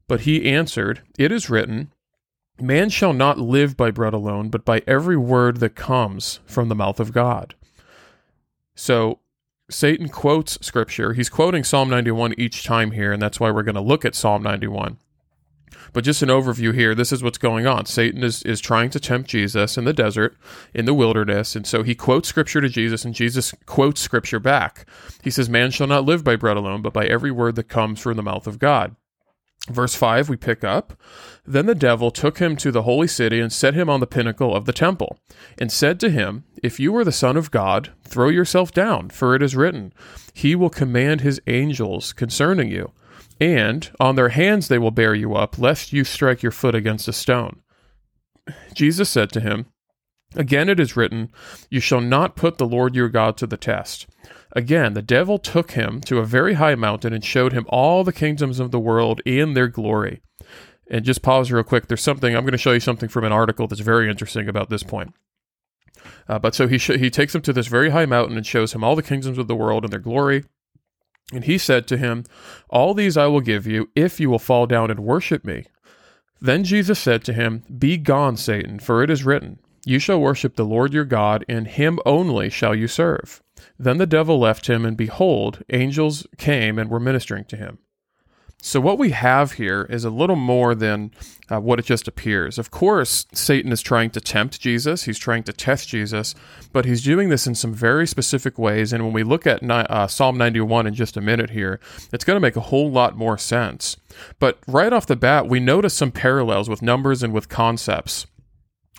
But 0.08 0.22
he 0.22 0.50
answered, 0.50 1.02
It 1.18 1.32
is 1.32 1.50
written, 1.50 1.92
Man 2.60 2.90
shall 2.90 3.14
not 3.14 3.38
live 3.38 3.78
by 3.78 3.92
bread 3.92 4.14
alone, 4.14 4.50
but 4.50 4.66
by 4.66 4.82
every 4.88 5.18
word 5.18 5.58
that 5.58 5.76
comes 5.76 6.40
from 6.46 6.70
the 6.70 6.76
mouth 6.76 7.00
of 7.00 7.12
God. 7.12 7.56
So 8.74 9.20
Satan 9.70 10.08
quotes 10.08 10.58
scripture. 10.66 11.14
He's 11.14 11.30
quoting 11.30 11.64
Psalm 11.64 11.90
91 11.90 12.36
each 12.38 12.64
time 12.64 12.92
here, 12.92 13.12
and 13.12 13.22
that's 13.22 13.40
why 13.40 13.52
we're 13.52 13.64
going 13.64 13.76
to 13.76 13.82
look 13.82 14.06
at 14.06 14.16
Psalm 14.16 14.42
91. 14.42 14.98
But 15.94 16.04
just 16.04 16.22
an 16.22 16.30
overview 16.30 16.74
here 16.74 16.96
this 16.96 17.12
is 17.12 17.24
what's 17.24 17.38
going 17.38 17.68
on. 17.68 17.86
Satan 17.86 18.24
is, 18.24 18.44
is 18.44 18.60
trying 18.60 18.90
to 18.92 19.00
tempt 19.00 19.30
Jesus 19.30 19.78
in 19.78 19.86
the 19.86 19.94
desert, 19.94 20.38
in 20.74 20.86
the 20.86 20.94
wilderness. 20.94 21.56
And 21.56 21.66
so 21.66 21.84
he 21.84 21.96
quotes 21.96 22.30
scripture 22.30 22.62
to 22.62 22.70
Jesus, 22.70 23.06
and 23.06 23.14
Jesus 23.14 23.54
quotes 23.66 24.02
scripture 24.02 24.40
back. 24.40 24.86
He 25.24 25.32
says, 25.32 25.50
Man 25.50 25.72
shall 25.72 25.88
not 25.88 26.06
live 26.06 26.24
by 26.24 26.36
bread 26.36 26.58
alone, 26.58 26.82
but 26.82 26.94
by 26.94 27.06
every 27.06 27.32
word 27.32 27.56
that 27.56 27.70
comes 27.70 28.00
from 28.00 28.18
the 28.18 28.24
mouth 28.24 28.48
of 28.48 28.60
God. 28.60 28.96
Verse 29.70 29.96
5, 29.96 30.30
we 30.30 30.38
pick 30.38 30.64
up. 30.64 30.94
Then 31.46 31.66
the 31.66 31.76
devil 31.76 32.10
took 32.10 32.38
him 32.40 32.56
to 32.58 32.72
the 32.72 32.84
holy 32.84 33.08
city 33.08 33.42
and 33.42 33.52
set 33.52 33.74
him 33.74 33.90
on 33.90 34.00
the 34.00 34.08
pinnacle 34.08 34.56
of 34.56 34.66
the 34.66 34.74
temple, 34.74 35.20
and 35.58 35.72
said 35.72 36.00
to 36.00 36.10
him, 36.10 36.46
If 36.64 36.80
you 36.80 36.96
are 36.96 37.04
the 37.04 37.12
Son 37.12 37.36
of 37.36 37.52
God, 37.52 37.92
throw 38.04 38.30
yourself 38.30 38.72
down, 38.72 39.10
for 39.10 39.36
it 39.36 39.44
is 39.44 39.56
written, 39.56 39.94
He 40.34 40.56
will 40.56 40.70
command 40.70 41.22
His 41.22 41.42
angels 41.48 42.14
concerning 42.14 42.70
you 42.70 42.94
and 43.40 43.90
on 44.00 44.16
their 44.16 44.30
hands 44.30 44.68
they 44.68 44.80
will 44.80 44.92
bear 44.92 45.14
you 45.14 45.36
up, 45.36 45.58
lest 45.58 45.94
you 45.94 46.04
strike 46.04 46.42
your 46.42 46.52
foot 46.52 46.76
against 46.76 47.08
a 47.08 47.14
stone. 47.14 47.62
Jesus 48.74 49.10
said 49.10 49.32
to 49.32 49.40
him, 49.40 49.68
Again 50.36 50.70
it 50.70 50.80
is 50.80 50.98
written, 50.98 51.32
You 51.70 51.80
shall 51.80 52.02
not 52.02 52.36
put 52.36 52.58
the 52.58 52.68
Lord 52.68 52.96
your 52.96 53.10
God 53.10 53.38
to 53.38 53.48
the 53.48 53.58
test. 53.58 54.08
Again, 54.54 54.94
the 54.94 55.02
devil 55.02 55.38
took 55.38 55.72
him 55.72 56.02
to 56.02 56.20
a 56.20 56.26
very 56.26 56.56
high 56.56 56.76
mountain 56.76 57.14
and 57.14 57.24
showed 57.24 57.54
him 57.54 57.66
all 57.70 58.04
the 58.04 58.14
kingdoms 58.14 58.60
of 58.60 58.72
the 58.72 58.80
world 58.80 59.22
in 59.26 59.54
their 59.54 59.68
glory. 59.68 60.22
And 60.90 61.06
just 61.06 61.22
pause 61.22 61.52
real 61.52 61.64
quick. 61.64 61.88
There's 61.88 62.02
something, 62.02 62.36
I'm 62.36 62.44
going 62.44 62.54
to 62.54 62.58
show 62.58 62.72
you 62.72 62.80
something 62.80 63.10
from 63.10 63.26
an 63.26 63.34
article 63.34 63.68
that's 63.68 63.82
very 63.82 64.10
interesting 64.10 64.48
about 64.48 64.70
this 64.70 64.84
point. 64.84 65.14
Uh, 66.30 66.40
but 66.40 66.56
so 66.56 66.68
he, 66.68 66.78
sh- 66.78 66.98
he 66.98 67.10
takes 67.10 67.36
him 67.36 67.42
to 67.42 67.54
this 67.54 67.68
very 67.68 67.90
high 67.90 68.06
mountain 68.06 68.38
and 68.38 68.46
shows 68.46 68.74
him 68.74 68.84
all 68.84 68.96
the 68.96 69.04
kingdoms 69.04 69.38
of 69.38 69.48
the 69.48 69.56
world 69.56 69.84
in 69.84 69.92
their 69.92 70.00
glory. 70.00 70.46
And 71.34 71.44
he 71.44 71.58
said 71.58 71.88
to 71.88 71.98
him, 71.98 72.24
All 72.70 72.94
these 72.94 73.18
I 73.18 73.28
will 73.28 73.42
give 73.42 73.68
you, 73.68 73.90
if 73.96 74.20
you 74.20 74.30
will 74.30 74.40
fall 74.40 74.66
down 74.66 74.90
and 74.90 75.02
worship 75.02 75.44
me. 75.44 75.66
Then 76.40 76.64
Jesus 76.64 77.00
said 77.00 77.24
to 77.26 77.34
him, 77.34 77.64
Be 77.78 77.98
gone, 77.98 78.38
Satan, 78.38 78.80
for 78.80 79.04
it 79.04 79.10
is 79.10 79.26
written, 79.26 79.60
You 79.86 80.00
shall 80.00 80.22
worship 80.22 80.56
the 80.56 80.66
Lord 80.66 80.94
your 80.94 81.06
God, 81.06 81.44
and 81.50 81.68
him 81.68 82.00
only 82.06 82.50
shall 82.50 82.76
you 82.76 82.88
serve. 82.88 83.42
Then 83.78 83.98
the 83.98 84.06
devil 84.06 84.40
left 84.40 84.68
him, 84.68 84.86
and 84.86 84.96
behold, 84.96 85.64
angels 85.70 86.28
came 86.38 86.78
and 86.80 86.90
were 86.90 87.00
ministering 87.00 87.46
to 87.46 87.58
him. 87.58 87.80
So, 88.60 88.82
what 88.82 88.98
we 88.98 89.12
have 89.12 89.54
here 89.54 89.84
is 89.90 90.04
a 90.04 90.10
little 90.10 90.36
more 90.36 90.74
than 90.74 91.12
uh, 91.50 91.60
what 91.60 91.80
it 91.80 91.86
just 91.86 92.08
appears. 92.08 92.58
Of 92.58 92.72
course, 92.72 93.28
Satan 93.32 93.72
is 93.72 93.82
trying 93.82 94.10
to 94.12 94.20
tempt 94.20 94.60
Jesus, 94.60 95.04
he's 95.04 95.20
trying 95.20 95.44
to 95.44 95.54
test 95.54 95.88
Jesus, 95.88 96.34
but 96.74 96.84
he's 96.84 97.04
doing 97.04 97.30
this 97.30 97.46
in 97.46 97.54
some 97.54 97.74
very 97.74 98.08
specific 98.08 98.58
ways. 98.58 98.92
And 98.92 99.04
when 99.04 99.14
we 99.14 99.24
look 99.24 99.46
at 99.46 99.64
uh, 99.70 100.08
Psalm 100.08 100.38
91 100.38 100.88
in 100.88 100.96
just 100.96 101.16
a 101.16 101.22
minute 101.22 101.52
here, 101.52 101.80
it's 102.12 102.24
going 102.24 102.36
to 102.36 102.42
make 102.42 102.56
a 102.56 102.62
whole 102.62 102.90
lot 102.90 103.16
more 103.16 103.38
sense. 103.38 103.96
But 104.40 104.58
right 104.68 104.92
off 104.92 105.06
the 105.06 105.16
bat, 105.16 105.48
we 105.48 105.60
notice 105.60 105.94
some 105.94 106.12
parallels 106.12 106.68
with 106.68 106.82
numbers 106.82 107.22
and 107.22 107.34
with 107.34 107.50
concepts. 107.50 108.26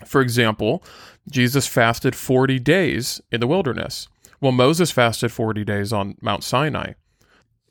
For 0.06 0.20
example, 0.20 0.84
Jesus 1.30 1.66
fasted 1.66 2.14
40 2.14 2.60
days 2.60 3.20
in 3.32 3.40
the 3.40 3.48
wilderness. 3.48 4.08
Well, 4.40 4.52
Moses 4.52 4.92
fasted 4.92 5.32
40 5.32 5.64
days 5.64 5.92
on 5.92 6.16
Mount 6.20 6.44
Sinai. 6.44 6.92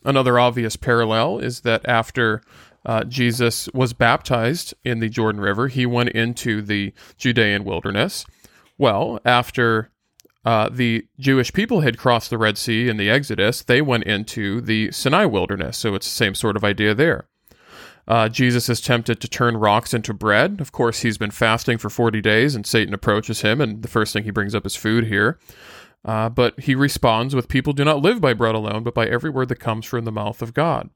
Another 0.07 0.39
obvious 0.39 0.77
parallel 0.77 1.39
is 1.39 1.61
that 1.61 1.85
after 1.85 2.41
uh, 2.85 3.03
Jesus 3.03 3.67
was 3.73 3.91
baptized 3.91 4.73
in 4.85 4.99
the 4.99 5.09
Jordan 5.09 5.41
River, 5.41 5.67
he 5.67 5.85
went 5.85 6.11
into 6.11 6.61
the 6.61 6.93
Judean 7.17 7.65
wilderness. 7.65 8.25
Well, 8.77 9.19
after 9.25 9.91
uh, 10.45 10.69
the 10.71 11.05
Jewish 11.19 11.51
people 11.51 11.81
had 11.81 11.97
crossed 11.97 12.29
the 12.29 12.37
Red 12.37 12.57
Sea 12.57 12.87
in 12.87 12.95
the 12.95 13.09
Exodus, 13.09 13.63
they 13.63 13.81
went 13.81 14.05
into 14.05 14.61
the 14.61 14.93
Sinai 14.93 15.25
wilderness. 15.25 15.77
So 15.77 15.93
it's 15.93 16.07
the 16.07 16.15
same 16.15 16.35
sort 16.35 16.55
of 16.55 16.63
idea 16.63 16.95
there. 16.95 17.27
Uh, 18.07 18.29
Jesus 18.29 18.69
is 18.69 18.79
tempted 18.79 19.19
to 19.19 19.27
turn 19.27 19.57
rocks 19.57 19.93
into 19.93 20.13
bread. 20.13 20.61
Of 20.61 20.71
course, 20.71 21.01
he's 21.01 21.17
been 21.17 21.31
fasting 21.31 21.77
for 21.77 21.89
40 21.89 22.21
days, 22.21 22.55
and 22.55 22.65
Satan 22.65 22.93
approaches 22.93 23.41
him, 23.41 23.59
and 23.59 23.81
the 23.81 23.89
first 23.89 24.13
thing 24.13 24.23
he 24.23 24.31
brings 24.31 24.55
up 24.55 24.65
is 24.65 24.77
food 24.77 25.07
here. 25.07 25.37
Uh, 26.07 26.29
but 26.29 26.57
he 26.61 26.73
responds 26.73 27.35
with, 27.35 27.49
People 27.49 27.73
do 27.73 27.83
not 27.83 28.01
live 28.01 28.21
by 28.21 28.33
bread 28.33 28.55
alone, 28.55 28.83
but 28.83 28.95
by 28.95 29.05
every 29.05 29.29
word 29.29 29.49
that 29.49 29.59
comes 29.59 29.85
from 29.85 30.05
the 30.05 30.11
mouth 30.11 30.41
of 30.41 30.53
God. 30.53 30.89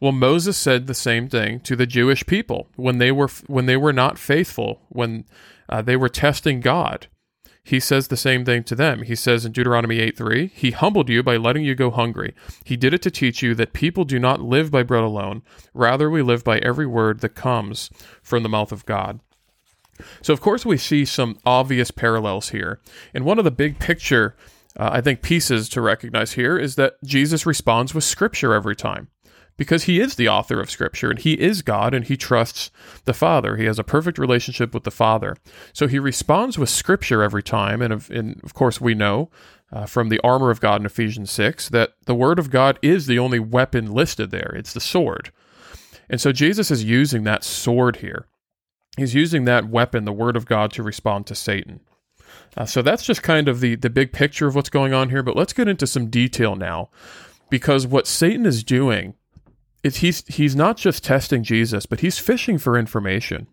Well, 0.00 0.12
Moses 0.12 0.56
said 0.56 0.86
the 0.86 0.94
same 0.94 1.28
thing 1.28 1.60
to 1.60 1.76
the 1.76 1.86
Jewish 1.86 2.26
people 2.26 2.68
when 2.76 2.98
they 2.98 3.12
were 3.12 3.28
when 3.46 3.66
they 3.66 3.76
were 3.76 3.92
not 3.92 4.18
faithful, 4.18 4.80
when 4.88 5.26
uh, 5.68 5.82
they 5.82 5.96
were 5.96 6.08
testing 6.08 6.60
God. 6.60 7.08
He 7.62 7.80
says 7.80 8.06
the 8.06 8.16
same 8.16 8.44
thing 8.44 8.62
to 8.64 8.76
them. 8.76 9.02
He 9.02 9.16
says 9.16 9.44
in 9.44 9.50
Deuteronomy 9.50 9.98
8 9.98 10.16
3, 10.16 10.46
He 10.54 10.70
humbled 10.70 11.08
you 11.08 11.24
by 11.24 11.36
letting 11.36 11.64
you 11.64 11.74
go 11.74 11.90
hungry. 11.90 12.32
He 12.64 12.76
did 12.76 12.94
it 12.94 13.02
to 13.02 13.10
teach 13.10 13.42
you 13.42 13.56
that 13.56 13.72
people 13.72 14.04
do 14.04 14.20
not 14.20 14.40
live 14.40 14.70
by 14.70 14.84
bread 14.84 15.02
alone, 15.02 15.42
rather, 15.74 16.08
we 16.08 16.22
live 16.22 16.44
by 16.44 16.58
every 16.58 16.86
word 16.86 17.20
that 17.20 17.30
comes 17.30 17.90
from 18.22 18.44
the 18.44 18.48
mouth 18.48 18.70
of 18.70 18.86
God. 18.86 19.18
So, 20.22 20.32
of 20.32 20.40
course, 20.40 20.66
we 20.66 20.76
see 20.76 21.04
some 21.04 21.38
obvious 21.44 21.90
parallels 21.90 22.50
here. 22.50 22.80
And 23.14 23.24
one 23.24 23.38
of 23.38 23.44
the 23.44 23.50
big 23.50 23.78
picture, 23.78 24.36
uh, 24.78 24.90
I 24.92 25.00
think, 25.00 25.22
pieces 25.22 25.68
to 25.70 25.80
recognize 25.80 26.32
here 26.32 26.58
is 26.58 26.76
that 26.76 27.02
Jesus 27.04 27.46
responds 27.46 27.94
with 27.94 28.04
Scripture 28.04 28.54
every 28.54 28.76
time 28.76 29.08
because 29.56 29.84
he 29.84 30.00
is 30.00 30.16
the 30.16 30.28
author 30.28 30.60
of 30.60 30.70
Scripture 30.70 31.10
and 31.10 31.18
he 31.18 31.34
is 31.34 31.62
God 31.62 31.94
and 31.94 32.04
he 32.04 32.16
trusts 32.16 32.70
the 33.04 33.14
Father. 33.14 33.56
He 33.56 33.64
has 33.64 33.78
a 33.78 33.84
perfect 33.84 34.18
relationship 34.18 34.74
with 34.74 34.84
the 34.84 34.90
Father. 34.90 35.36
So 35.72 35.86
he 35.86 35.98
responds 35.98 36.58
with 36.58 36.68
Scripture 36.68 37.22
every 37.22 37.42
time. 37.42 37.80
And 37.80 37.92
of, 37.92 38.10
and 38.10 38.40
of 38.44 38.54
course, 38.54 38.80
we 38.80 38.94
know 38.94 39.30
uh, 39.72 39.86
from 39.86 40.08
the 40.08 40.20
armor 40.22 40.50
of 40.50 40.60
God 40.60 40.80
in 40.80 40.86
Ephesians 40.86 41.30
6 41.30 41.70
that 41.70 41.94
the 42.06 42.14
Word 42.14 42.38
of 42.38 42.50
God 42.50 42.78
is 42.82 43.06
the 43.06 43.18
only 43.18 43.38
weapon 43.38 43.92
listed 43.92 44.30
there, 44.30 44.52
it's 44.56 44.72
the 44.72 44.80
sword. 44.80 45.32
And 46.08 46.20
so 46.20 46.32
Jesus 46.32 46.70
is 46.70 46.84
using 46.84 47.24
that 47.24 47.42
sword 47.42 47.96
here 47.96 48.26
he's 48.96 49.14
using 49.14 49.44
that 49.44 49.68
weapon, 49.68 50.04
the 50.04 50.12
word 50.12 50.36
of 50.36 50.46
God, 50.46 50.72
to 50.72 50.82
respond 50.82 51.26
to 51.26 51.34
Satan. 51.34 51.80
Uh, 52.56 52.64
so 52.64 52.82
that's 52.82 53.04
just 53.04 53.22
kind 53.22 53.48
of 53.48 53.60
the, 53.60 53.74
the 53.74 53.90
big 53.90 54.12
picture 54.12 54.46
of 54.46 54.54
what's 54.54 54.70
going 54.70 54.94
on 54.94 55.10
here. 55.10 55.22
But 55.22 55.36
let's 55.36 55.52
get 55.52 55.68
into 55.68 55.86
some 55.86 56.08
detail 56.08 56.56
now, 56.56 56.90
because 57.50 57.86
what 57.86 58.06
Satan 58.06 58.46
is 58.46 58.64
doing 58.64 59.14
is 59.82 59.96
he's 59.98 60.24
he's 60.26 60.56
not 60.56 60.76
just 60.76 61.04
testing 61.04 61.42
Jesus, 61.42 61.86
but 61.86 62.00
he's 62.00 62.18
fishing 62.18 62.58
for 62.58 62.78
information. 62.78 63.46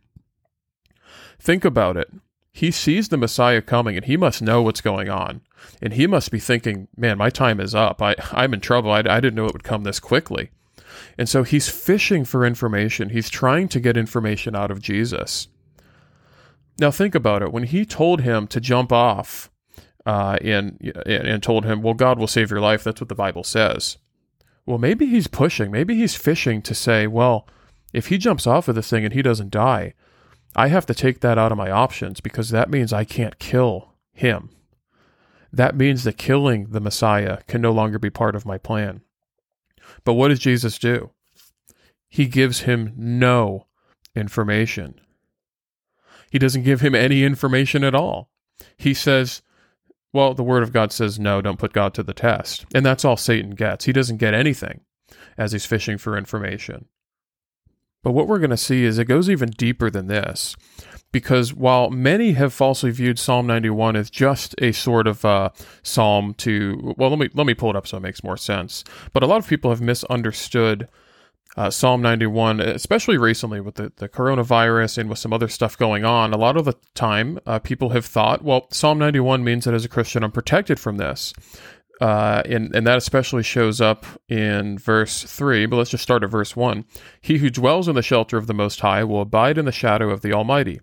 Think 1.40 1.66
about 1.66 1.98
it. 1.98 2.10
He 2.52 2.72
sees 2.72 3.10
the 3.10 3.18
Messiah 3.18 3.62
coming, 3.62 3.98
and 3.98 4.06
he 4.06 4.16
must 4.16 4.42
know 4.42 4.62
what's 4.62 4.82
going 4.82 5.10
on, 5.10 5.42
and 5.82 5.94
he 5.94 6.08
must 6.08 6.32
be 6.32 6.40
thinking, 6.40 6.88
"Man, 6.96 7.18
my 7.18 7.30
time 7.30 7.60
is 7.60 7.76
up. 7.76 8.02
I 8.02 8.16
I'm 8.32 8.54
in 8.54 8.62
trouble. 8.62 8.92
I, 8.92 9.00
I 9.00 9.20
didn't 9.20 9.36
know 9.36 9.46
it 9.46 9.54
would 9.54 9.64
come 9.64 9.84
this 9.84 10.00
quickly." 10.00 10.52
And 11.18 11.30
so 11.30 11.44
he's 11.44 11.70
fishing 11.70 12.26
for 12.26 12.46
information. 12.46 13.10
He's 13.10 13.30
trying 13.30 13.68
to 13.70 13.80
get 13.80 13.98
information 13.98 14.56
out 14.56 14.72
of 14.72 14.82
Jesus. 14.82 15.48
Now 16.80 16.92
think 16.92 17.14
about 17.14 17.44
it. 17.44 17.52
When 17.52 17.64
he 17.64 17.86
told 17.86 18.22
him 18.22 18.48
to 18.48 18.60
jump 18.60 18.92
off 18.92 19.52
uh, 20.06 20.38
and, 20.42 20.80
and 21.06 21.44
told 21.44 21.66
him, 21.66 21.82
well, 21.82 21.94
God 21.94 22.18
will 22.18 22.28
save 22.28 22.50
your 22.50 22.62
life, 22.62 22.84
that's 22.84 23.00
what 23.00 23.10
the 23.10 23.16
Bible 23.16 23.44
says. 23.44 23.98
Well, 24.66 24.78
maybe 24.78 25.06
he's 25.06 25.28
pushing. 25.28 25.72
Maybe 25.72 25.96
he's 25.96 26.16
fishing 26.16 26.62
to 26.64 26.74
say, 26.74 27.06
well, 27.06 27.48
if 27.94 28.08
he 28.08 28.18
jumps 28.18 28.48
off 28.48 28.68
of 28.68 28.76
this 28.76 28.90
thing 28.90 29.06
and 29.06 29.14
he 29.14 29.22
doesn't 29.22 29.52
die, 29.52 29.94
I 30.56 30.68
have 30.68 30.86
to 30.88 30.94
take 30.94 31.20
that 31.20 31.38
out 31.38 31.52
of 31.52 31.58
my 31.58 31.70
options 31.70 32.22
because 32.22 32.50
that 32.50 32.70
means 32.70 32.94
I 32.94 33.04
can't 33.04 33.40
kill 33.40 33.94
him. 34.14 34.50
That 35.52 35.76
means 35.76 36.04
that 36.04 36.18
killing 36.18 36.68
the 36.72 36.80
Messiah 36.80 37.40
can 37.48 37.62
no 37.62 37.72
longer 37.72 38.00
be 38.00 38.10
part 38.10 38.36
of 38.36 38.46
my 38.46 38.58
plan. 38.58 39.02
But 40.04 40.14
what 40.14 40.30
does 40.30 40.40
Jesus 40.40 40.78
do? 40.78 41.12
He 42.10 42.26
gives 42.26 42.62
him 42.62 42.94
no 42.96 43.68
information. 44.16 45.00
He 46.32 46.40
doesn't 46.40 46.64
give 46.64 46.82
him 46.82 46.96
any 46.96 47.24
information 47.24 47.84
at 47.84 47.96
all. 47.96 48.30
He 48.78 48.94
says, 48.94 49.42
well, 50.12 50.34
the 50.34 50.44
Word 50.44 50.64
of 50.64 50.72
God 50.72 50.92
says, 50.92 51.20
no, 51.20 51.42
don't 51.42 51.60
put 51.60 51.74
God 51.74 51.94
to 51.96 52.04
the 52.04 52.14
test. 52.14 52.66
And 52.74 52.86
that's 52.86 53.04
all 53.04 53.18
Satan 53.18 53.52
gets. 53.52 53.86
He 53.86 53.94
doesn't 53.94 54.18
get 54.18 54.34
anything 54.34 54.82
as 55.38 55.52
he's 55.52 55.66
fishing 55.66 55.98
for 55.98 56.18
information. 56.18 56.86
But 58.04 58.12
what 58.12 58.28
we're 58.28 58.40
going 58.40 58.50
to 58.52 58.58
see 58.58 58.84
is 58.84 59.00
it 59.00 59.06
goes 59.06 59.30
even 59.30 59.50
deeper 59.50 59.90
than 59.90 60.08
this 60.08 60.56
because 61.14 61.54
while 61.54 61.90
many 61.90 62.34
have 62.34 62.52
falsely 62.52 62.92
viewed 62.92 63.18
Psalm 63.18 63.48
91 63.48 63.96
as 63.96 64.10
just 64.10 64.54
a 64.58 64.74
sort 64.74 65.08
of 65.08 65.24
uh, 65.24 65.52
psalm 65.84 66.34
to, 66.40 66.94
well, 66.98 67.12
let 67.12 67.20
me 67.20 67.30
let 67.34 67.48
me 67.48 67.54
pull 67.54 67.70
it 67.70 67.78
up 67.78 67.88
so 67.88 67.96
it 67.98 68.02
makes 68.02 68.24
more 68.24 68.36
sense. 68.36 68.84
But 69.14 69.24
a 69.24 69.28
lot 69.28 69.38
of 69.38 69.48
people 69.48 69.70
have 69.70 69.80
misunderstood 69.80 70.90
uh, 71.56 71.70
Psalm 71.70 72.02
91, 72.02 72.60
especially 72.60 73.18
recently 73.18 73.62
with 73.62 73.76
the, 73.76 73.94
the 73.98 74.10
coronavirus 74.10 74.98
and 74.98 75.10
with 75.10 75.20
some 75.20 75.32
other 75.32 75.48
stuff 75.48 75.78
going 75.78 76.04
on. 76.04 76.34
A 76.34 76.38
lot 76.38 76.58
of 76.58 76.66
the 76.66 76.76
time, 76.96 77.40
uh, 77.46 77.60
people 77.60 77.90
have 77.90 78.06
thought, 78.06 78.44
well, 78.44 78.68
Psalm 78.72 78.98
91 78.98 79.44
means 79.44 79.66
that 79.66 79.74
as 79.76 79.86
a 79.86 79.90
Christian, 79.90 80.24
I'm 80.24 80.32
protected 80.32 80.80
from 80.80 80.98
this. 80.98 81.32
Uh, 82.02 82.42
and, 82.48 82.76
and 82.76 82.88
that 82.88 82.98
especially 82.98 83.44
shows 83.44 83.80
up 83.80 84.06
in 84.28 84.80
verse 84.80 85.24
3, 85.24 85.68
but 85.68 85.76
let's 85.76 85.92
just 85.92 86.02
start 86.02 86.24
at 86.24 86.32
verse 86.32 86.56
1. 86.56 86.86
He 87.22 87.38
who 87.38 87.52
dwells 87.52 87.88
in 87.88 87.94
the 87.94 88.02
shelter 88.02 88.36
of 88.36 88.48
the 88.48 88.54
Most 88.54 88.80
High 88.80 89.04
will 89.04 89.22
abide 89.22 89.60
in 89.60 89.66
the 89.66 89.72
shadow 89.72 90.10
of 90.10 90.22
the 90.22 90.34
Almighty. 90.34 90.82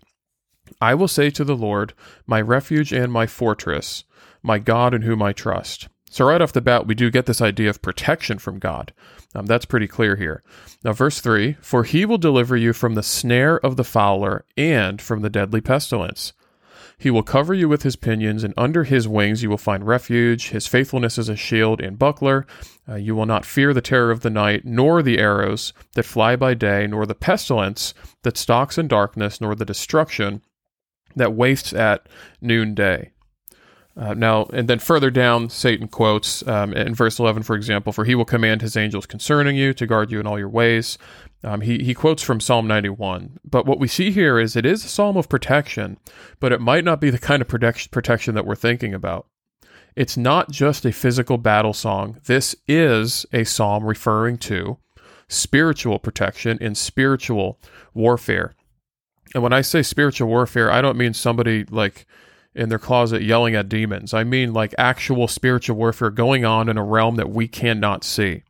I 0.79 0.95
will 0.95 1.07
say 1.07 1.29
to 1.31 1.43
the 1.43 1.55
Lord, 1.55 1.93
my 2.25 2.39
refuge 2.41 2.93
and 2.93 3.11
my 3.11 3.27
fortress, 3.27 4.03
my 4.41 4.59
God 4.59 4.93
in 4.93 5.01
whom 5.01 5.21
I 5.21 5.33
trust. 5.33 5.87
So, 6.09 6.25
right 6.25 6.41
off 6.41 6.51
the 6.51 6.61
bat, 6.61 6.85
we 6.85 6.93
do 6.93 7.09
get 7.09 7.25
this 7.25 7.41
idea 7.41 7.69
of 7.69 7.81
protection 7.81 8.37
from 8.37 8.59
God. 8.59 8.93
Um, 9.33 9.45
that's 9.45 9.65
pretty 9.65 9.87
clear 9.87 10.17
here. 10.17 10.43
Now, 10.83 10.91
verse 10.91 11.21
3 11.21 11.53
For 11.61 11.85
he 11.85 12.05
will 12.05 12.17
deliver 12.17 12.57
you 12.57 12.73
from 12.73 12.95
the 12.95 13.03
snare 13.03 13.57
of 13.65 13.77
the 13.77 13.85
fowler 13.85 14.45
and 14.57 15.01
from 15.01 15.21
the 15.21 15.29
deadly 15.29 15.61
pestilence. 15.61 16.33
He 16.97 17.09
will 17.09 17.23
cover 17.23 17.53
you 17.53 17.67
with 17.69 17.83
his 17.83 17.95
pinions, 17.95 18.43
and 18.43 18.53
under 18.57 18.83
his 18.83 19.07
wings 19.07 19.41
you 19.41 19.49
will 19.49 19.57
find 19.57 19.87
refuge. 19.87 20.49
His 20.49 20.67
faithfulness 20.67 21.17
is 21.17 21.29
a 21.29 21.35
shield 21.35 21.81
and 21.81 21.97
buckler. 21.97 22.45
Uh, 22.87 22.95
you 22.95 23.15
will 23.15 23.25
not 23.25 23.45
fear 23.45 23.73
the 23.73 23.81
terror 23.81 24.11
of 24.11 24.19
the 24.19 24.29
night, 24.29 24.65
nor 24.65 25.01
the 25.01 25.17
arrows 25.17 25.71
that 25.95 26.03
fly 26.03 26.35
by 26.35 26.53
day, 26.53 26.85
nor 26.85 27.05
the 27.05 27.15
pestilence 27.15 27.93
that 28.23 28.37
stalks 28.37 28.77
in 28.77 28.87
darkness, 28.87 29.39
nor 29.39 29.55
the 29.55 29.65
destruction 29.65 30.41
that 31.15 31.33
wastes 31.33 31.73
at 31.73 32.07
noonday. 32.41 33.11
Uh, 33.97 34.13
now, 34.13 34.45
and 34.53 34.67
then 34.69 34.79
further 34.79 35.11
down, 35.11 35.49
Satan 35.49 35.87
quotes 35.87 36.47
um, 36.47 36.73
in 36.73 36.95
verse 36.95 37.19
11, 37.19 37.43
for 37.43 37.55
example, 37.55 37.91
For 37.91 38.05
he 38.05 38.15
will 38.15 38.25
command 38.25 38.61
his 38.61 38.77
angels 38.77 39.05
concerning 39.05 39.57
you 39.57 39.73
to 39.73 39.85
guard 39.85 40.11
you 40.11 40.19
in 40.19 40.27
all 40.27 40.39
your 40.39 40.49
ways. 40.49 40.97
Um, 41.43 41.61
he, 41.61 41.83
he 41.83 41.93
quotes 41.93 42.23
from 42.23 42.39
Psalm 42.39 42.67
91. 42.67 43.39
But 43.43 43.65
what 43.65 43.79
we 43.79 43.87
see 43.87 44.11
here 44.11 44.39
is 44.39 44.55
it 44.55 44.65
is 44.65 44.85
a 44.85 44.89
psalm 44.89 45.17
of 45.17 45.27
protection, 45.27 45.97
but 46.39 46.51
it 46.51 46.61
might 46.61 46.85
not 46.85 47.01
be 47.01 47.09
the 47.09 47.19
kind 47.19 47.41
of 47.41 47.47
protection 47.47 48.35
that 48.35 48.45
we're 48.45 48.55
thinking 48.55 48.93
about. 48.93 49.27
It's 49.95 50.15
not 50.15 50.51
just 50.51 50.85
a 50.85 50.93
physical 50.93 51.37
battle 51.37 51.73
song. 51.73 52.19
This 52.25 52.55
is 52.67 53.25
a 53.33 53.43
psalm 53.43 53.83
referring 53.83 54.37
to 54.39 54.77
spiritual 55.27 55.99
protection 55.99 56.57
in 56.61 56.75
spiritual 56.75 57.59
warfare. 57.93 58.53
And 59.33 59.43
when 59.43 59.53
I 59.53 59.61
say 59.61 59.81
spiritual 59.81 60.27
warfare, 60.27 60.71
I 60.71 60.81
don't 60.81 60.97
mean 60.97 61.13
somebody 61.13 61.63
like 61.65 62.05
in 62.53 62.69
their 62.69 62.79
closet 62.79 63.21
yelling 63.21 63.55
at 63.55 63.69
demons. 63.69 64.13
I 64.13 64.23
mean 64.23 64.53
like 64.53 64.75
actual 64.77 65.27
spiritual 65.27 65.77
warfare 65.77 66.09
going 66.09 66.43
on 66.43 66.67
in 66.67 66.77
a 66.77 66.83
realm 66.83 67.15
that 67.15 67.29
we 67.29 67.47
cannot 67.47 68.03
see, 68.03 68.43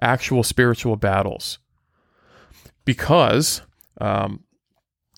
actual 0.00 0.42
spiritual 0.42 0.96
battles. 0.96 1.58
Because 2.84 3.62
um, 4.00 4.44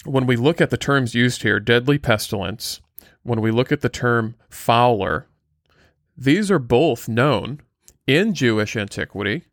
when 0.04 0.26
we 0.26 0.36
look 0.36 0.60
at 0.60 0.70
the 0.70 0.76
terms 0.76 1.14
used 1.14 1.42
here, 1.42 1.60
deadly 1.60 1.98
pestilence, 1.98 2.80
when 3.22 3.40
we 3.40 3.50
look 3.50 3.70
at 3.72 3.80
the 3.80 3.88
term 3.88 4.36
fowler, 4.48 5.26
these 6.16 6.50
are 6.50 6.58
both 6.58 7.08
known 7.08 7.60
in 8.06 8.34
Jewish 8.34 8.76
antiquity 8.76 9.44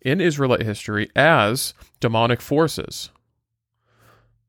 in 0.00 0.20
Israelite 0.20 0.62
history 0.62 1.10
as 1.16 1.74
demonic 2.00 2.40
forces. 2.40 3.10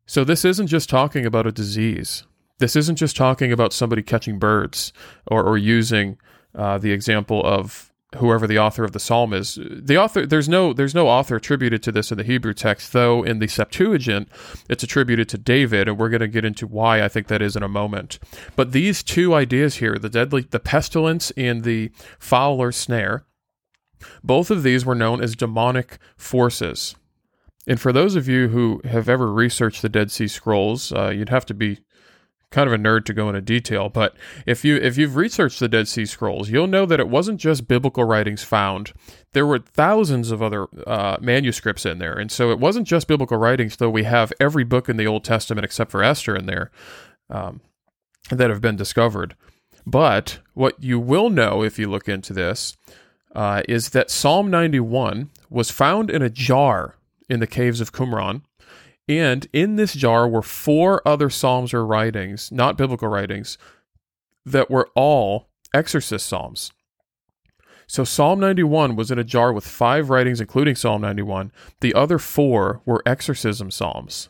So 0.07 0.23
this 0.23 0.45
isn't 0.45 0.67
just 0.67 0.89
talking 0.89 1.25
about 1.25 1.45
a 1.45 1.51
disease. 1.51 2.23
This 2.59 2.75
isn't 2.75 2.95
just 2.95 3.15
talking 3.15 3.51
about 3.51 3.73
somebody 3.73 4.01
catching 4.01 4.39
birds 4.39 4.91
or, 5.27 5.43
or 5.43 5.57
using 5.57 6.17
uh, 6.55 6.79
the 6.79 6.91
example 6.91 7.45
of 7.45 7.91
whoever 8.15 8.47
the 8.47 8.57
author 8.57 8.83
of 8.83 8.93
the 8.93 8.99
psalm 8.99 9.33
is. 9.33 9.59
The 9.61 9.97
author 9.97 10.25
there's 10.25 10.47
no 10.47 10.73
there's 10.73 10.95
no 10.95 11.07
author 11.07 11.35
attributed 11.35 11.83
to 11.83 11.91
this 11.91 12.11
in 12.11 12.17
the 12.17 12.23
Hebrew 12.23 12.53
text, 12.53 12.93
though 12.93 13.21
in 13.21 13.39
the 13.39 13.47
Septuagint 13.47 14.29
it's 14.69 14.83
attributed 14.83 15.27
to 15.29 15.37
David, 15.37 15.87
and 15.87 15.97
we're 15.97 16.09
going 16.09 16.21
to 16.21 16.27
get 16.27 16.45
into 16.45 16.65
why 16.65 17.03
I 17.03 17.09
think 17.09 17.27
that 17.27 17.41
is 17.41 17.55
in 17.55 17.63
a 17.63 17.67
moment. 17.67 18.17
But 18.55 18.71
these 18.71 19.03
two 19.03 19.35
ideas 19.35 19.75
here, 19.75 19.97
the 19.99 20.09
deadly 20.09 20.47
the 20.49 20.59
pestilence 20.59 21.31
and 21.31 21.63
the 21.63 21.91
fowler 22.17 22.71
snare, 22.71 23.25
both 24.23 24.49
of 24.49 24.63
these 24.63 24.85
were 24.85 24.95
known 24.95 25.21
as 25.21 25.35
demonic 25.35 25.99
forces. 26.15 26.95
And 27.67 27.79
for 27.79 27.91
those 27.91 28.15
of 28.15 28.27
you 28.27 28.47
who 28.47 28.81
have 28.85 29.09
ever 29.09 29.31
researched 29.31 29.81
the 29.81 29.89
Dead 29.89 30.09
Sea 30.09 30.27
Scrolls, 30.27 30.93
uh, 30.93 31.09
you'd 31.09 31.29
have 31.29 31.45
to 31.47 31.53
be 31.53 31.79
kind 32.49 32.67
of 32.67 32.73
a 32.73 32.77
nerd 32.77 33.03
to 33.05 33.13
go 33.13 33.27
into 33.27 33.41
detail, 33.41 33.89
but 33.89 34.15
if 34.45 34.63
you 34.63 34.77
if 34.77 34.97
you've 34.97 35.17
researched 35.17 35.59
the 35.59 35.67
Dead 35.67 35.87
Sea 35.87 36.05
Scrolls, 36.05 36.49
you'll 36.49 36.67
know 36.67 36.85
that 36.85 36.99
it 36.99 37.09
wasn't 37.09 37.39
just 37.39 37.67
biblical 37.67 38.05
writings 38.05 38.43
found. 38.43 38.93
There 39.33 39.45
were 39.45 39.59
thousands 39.59 40.31
of 40.31 40.41
other 40.41 40.67
uh, 40.87 41.17
manuscripts 41.19 41.85
in 41.85 41.99
there, 41.99 42.13
and 42.13 42.31
so 42.31 42.51
it 42.51 42.59
wasn't 42.59 42.87
just 42.87 43.07
biblical 43.07 43.37
writings. 43.37 43.75
Though 43.75 43.89
we 43.89 44.03
have 44.03 44.31
every 44.39 44.63
book 44.63 44.87
in 44.87 44.97
the 44.97 45.07
Old 45.07 45.23
Testament 45.25 45.65
except 45.65 45.91
for 45.91 46.03
Esther 46.03 46.35
in 46.35 46.45
there 46.45 46.71
um, 47.29 47.59
that 48.31 48.49
have 48.49 48.61
been 48.61 48.77
discovered. 48.77 49.35
But 49.85 50.39
what 50.53 50.81
you 50.81 50.99
will 50.99 51.29
know 51.29 51.63
if 51.63 51.77
you 51.77 51.89
look 51.89 52.07
into 52.07 52.33
this 52.33 52.77
uh, 53.35 53.63
is 53.67 53.89
that 53.89 54.09
Psalm 54.09 54.49
91 54.49 55.29
was 55.49 55.71
found 55.71 56.09
in 56.09 56.21
a 56.21 56.29
jar 56.29 56.95
in 57.29 57.39
the 57.39 57.47
caves 57.47 57.81
of 57.81 57.91
Qumran 57.91 58.41
and 59.07 59.47
in 59.53 59.77
this 59.77 59.93
jar 59.93 60.27
were 60.27 60.41
four 60.41 61.01
other 61.07 61.29
psalms 61.29 61.73
or 61.73 61.85
writings, 61.85 62.51
not 62.51 62.77
biblical 62.77 63.07
writings, 63.07 63.57
that 64.45 64.69
were 64.69 64.89
all 64.95 65.49
exorcist 65.73 66.27
psalms. 66.27 66.71
So 67.89 68.03
Psalm 68.03 68.41
91 68.41 68.97
was 68.97 69.11
in 69.11 69.19
a 69.19 69.23
jar 69.23 69.53
with 69.53 69.65
five 69.65 70.09
writings, 70.09 70.41
including 70.41 70.75
Psalm 70.75 71.01
91. 71.01 71.53
The 71.79 71.93
other 71.93 72.19
four 72.19 72.81
were 72.85 73.01
exorcism 73.05 73.71
psalms. 73.71 74.27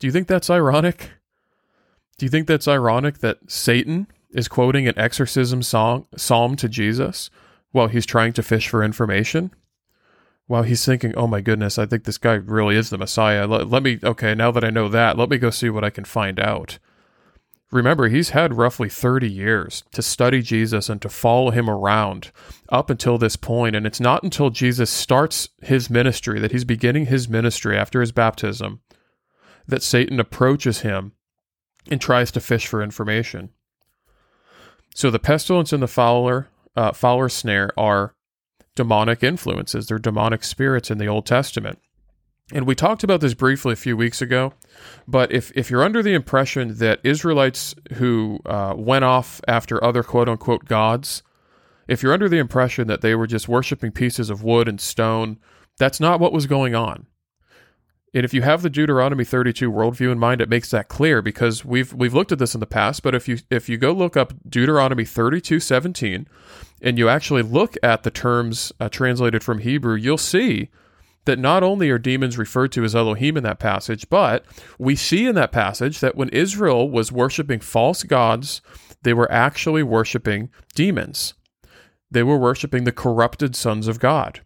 Do 0.00 0.08
you 0.08 0.12
think 0.12 0.26
that's 0.26 0.50
ironic? 0.50 1.12
Do 2.16 2.26
you 2.26 2.30
think 2.30 2.48
that's 2.48 2.66
ironic 2.66 3.18
that 3.18 3.38
Satan 3.48 4.08
is 4.30 4.48
quoting 4.48 4.88
an 4.88 4.98
exorcism 4.98 5.62
song, 5.62 6.06
psalm 6.16 6.56
to 6.56 6.68
Jesus 6.68 7.30
while 7.70 7.86
he's 7.86 8.06
trying 8.06 8.32
to 8.32 8.42
fish 8.42 8.68
for 8.68 8.82
information? 8.82 9.52
While 10.48 10.62
he's 10.62 10.84
thinking, 10.84 11.14
oh 11.14 11.26
my 11.26 11.42
goodness, 11.42 11.78
I 11.78 11.84
think 11.84 12.04
this 12.04 12.18
guy 12.18 12.32
really 12.32 12.74
is 12.74 12.88
the 12.88 12.98
Messiah. 12.98 13.46
Let, 13.46 13.68
let 13.68 13.82
me, 13.82 14.00
okay, 14.02 14.34
now 14.34 14.50
that 14.50 14.64
I 14.64 14.70
know 14.70 14.88
that, 14.88 15.18
let 15.18 15.28
me 15.28 15.36
go 15.36 15.50
see 15.50 15.68
what 15.68 15.84
I 15.84 15.90
can 15.90 16.04
find 16.04 16.40
out. 16.40 16.78
Remember, 17.70 18.08
he's 18.08 18.30
had 18.30 18.54
roughly 18.54 18.88
30 18.88 19.30
years 19.30 19.84
to 19.92 20.00
study 20.00 20.40
Jesus 20.40 20.88
and 20.88 21.02
to 21.02 21.10
follow 21.10 21.50
him 21.50 21.68
around 21.68 22.32
up 22.70 22.88
until 22.88 23.18
this 23.18 23.36
point. 23.36 23.76
And 23.76 23.86
it's 23.86 24.00
not 24.00 24.22
until 24.22 24.48
Jesus 24.48 24.88
starts 24.88 25.50
his 25.60 25.90
ministry, 25.90 26.40
that 26.40 26.52
he's 26.52 26.64
beginning 26.64 27.06
his 27.06 27.28
ministry 27.28 27.76
after 27.76 28.00
his 28.00 28.10
baptism, 28.10 28.80
that 29.66 29.82
Satan 29.82 30.18
approaches 30.18 30.80
him 30.80 31.12
and 31.90 32.00
tries 32.00 32.30
to 32.32 32.40
fish 32.40 32.66
for 32.66 32.82
information. 32.82 33.50
So 34.94 35.10
the 35.10 35.18
pestilence 35.18 35.74
and 35.74 35.82
the 35.82 35.88
fowler, 35.88 36.48
uh, 36.74 36.92
fowler 36.92 37.28
snare 37.28 37.70
are 37.78 38.14
demonic 38.78 39.24
influences. 39.24 39.88
They're 39.88 39.98
demonic 39.98 40.44
spirits 40.44 40.88
in 40.88 40.98
the 40.98 41.08
Old 41.08 41.26
Testament. 41.26 41.80
And 42.52 42.64
we 42.64 42.76
talked 42.76 43.02
about 43.02 43.20
this 43.20 43.34
briefly 43.34 43.72
a 43.72 43.76
few 43.76 43.96
weeks 43.96 44.22
ago, 44.22 44.52
but 45.08 45.32
if, 45.32 45.50
if 45.56 45.68
you're 45.68 45.82
under 45.82 46.00
the 46.00 46.14
impression 46.14 46.78
that 46.78 47.00
Israelites 47.02 47.74
who 47.94 48.38
uh, 48.46 48.74
went 48.76 49.04
off 49.04 49.40
after 49.48 49.82
other 49.82 50.04
quote 50.04 50.28
unquote 50.28 50.66
gods, 50.66 51.24
if 51.88 52.04
you're 52.04 52.12
under 52.12 52.28
the 52.28 52.38
impression 52.38 52.86
that 52.86 53.00
they 53.00 53.16
were 53.16 53.26
just 53.26 53.48
worshiping 53.48 53.90
pieces 53.90 54.30
of 54.30 54.44
wood 54.44 54.68
and 54.68 54.80
stone, 54.80 55.38
that's 55.76 55.98
not 55.98 56.20
what 56.20 56.32
was 56.32 56.46
going 56.46 56.76
on. 56.76 57.07
And 58.14 58.24
if 58.24 58.32
you 58.32 58.42
have 58.42 58.62
the 58.62 58.70
Deuteronomy 58.70 59.24
32 59.24 59.70
worldview 59.70 60.10
in 60.10 60.18
mind, 60.18 60.40
it 60.40 60.48
makes 60.48 60.70
that 60.70 60.88
clear 60.88 61.20
because 61.20 61.64
we've 61.64 61.92
we've 61.92 62.14
looked 62.14 62.32
at 62.32 62.38
this 62.38 62.54
in 62.54 62.60
the 62.60 62.66
past. 62.66 63.02
But 63.02 63.14
if 63.14 63.28
you 63.28 63.38
if 63.50 63.68
you 63.68 63.76
go 63.76 63.92
look 63.92 64.16
up 64.16 64.32
Deuteronomy 64.48 65.04
32 65.04 65.60
17, 65.60 66.26
and 66.80 66.98
you 66.98 67.08
actually 67.08 67.42
look 67.42 67.76
at 67.82 68.02
the 68.02 68.10
terms 68.10 68.72
uh, 68.80 68.88
translated 68.88 69.44
from 69.44 69.58
Hebrew, 69.58 69.96
you'll 69.96 70.18
see 70.18 70.70
that 71.24 71.38
not 71.38 71.62
only 71.62 71.90
are 71.90 71.98
demons 71.98 72.38
referred 72.38 72.72
to 72.72 72.84
as 72.84 72.96
Elohim 72.96 73.36
in 73.36 73.42
that 73.42 73.58
passage, 73.58 74.08
but 74.08 74.46
we 74.78 74.96
see 74.96 75.26
in 75.26 75.34
that 75.34 75.52
passage 75.52 76.00
that 76.00 76.16
when 76.16 76.30
Israel 76.30 76.88
was 76.88 77.12
worshiping 77.12 77.60
false 77.60 78.02
gods, 78.02 78.62
they 79.02 79.12
were 79.12 79.30
actually 79.30 79.82
worshiping 79.82 80.48
demons. 80.74 81.34
They 82.10 82.22
were 82.22 82.38
worshiping 82.38 82.84
the 82.84 82.92
corrupted 82.92 83.54
sons 83.54 83.88
of 83.88 84.00
God. 84.00 84.40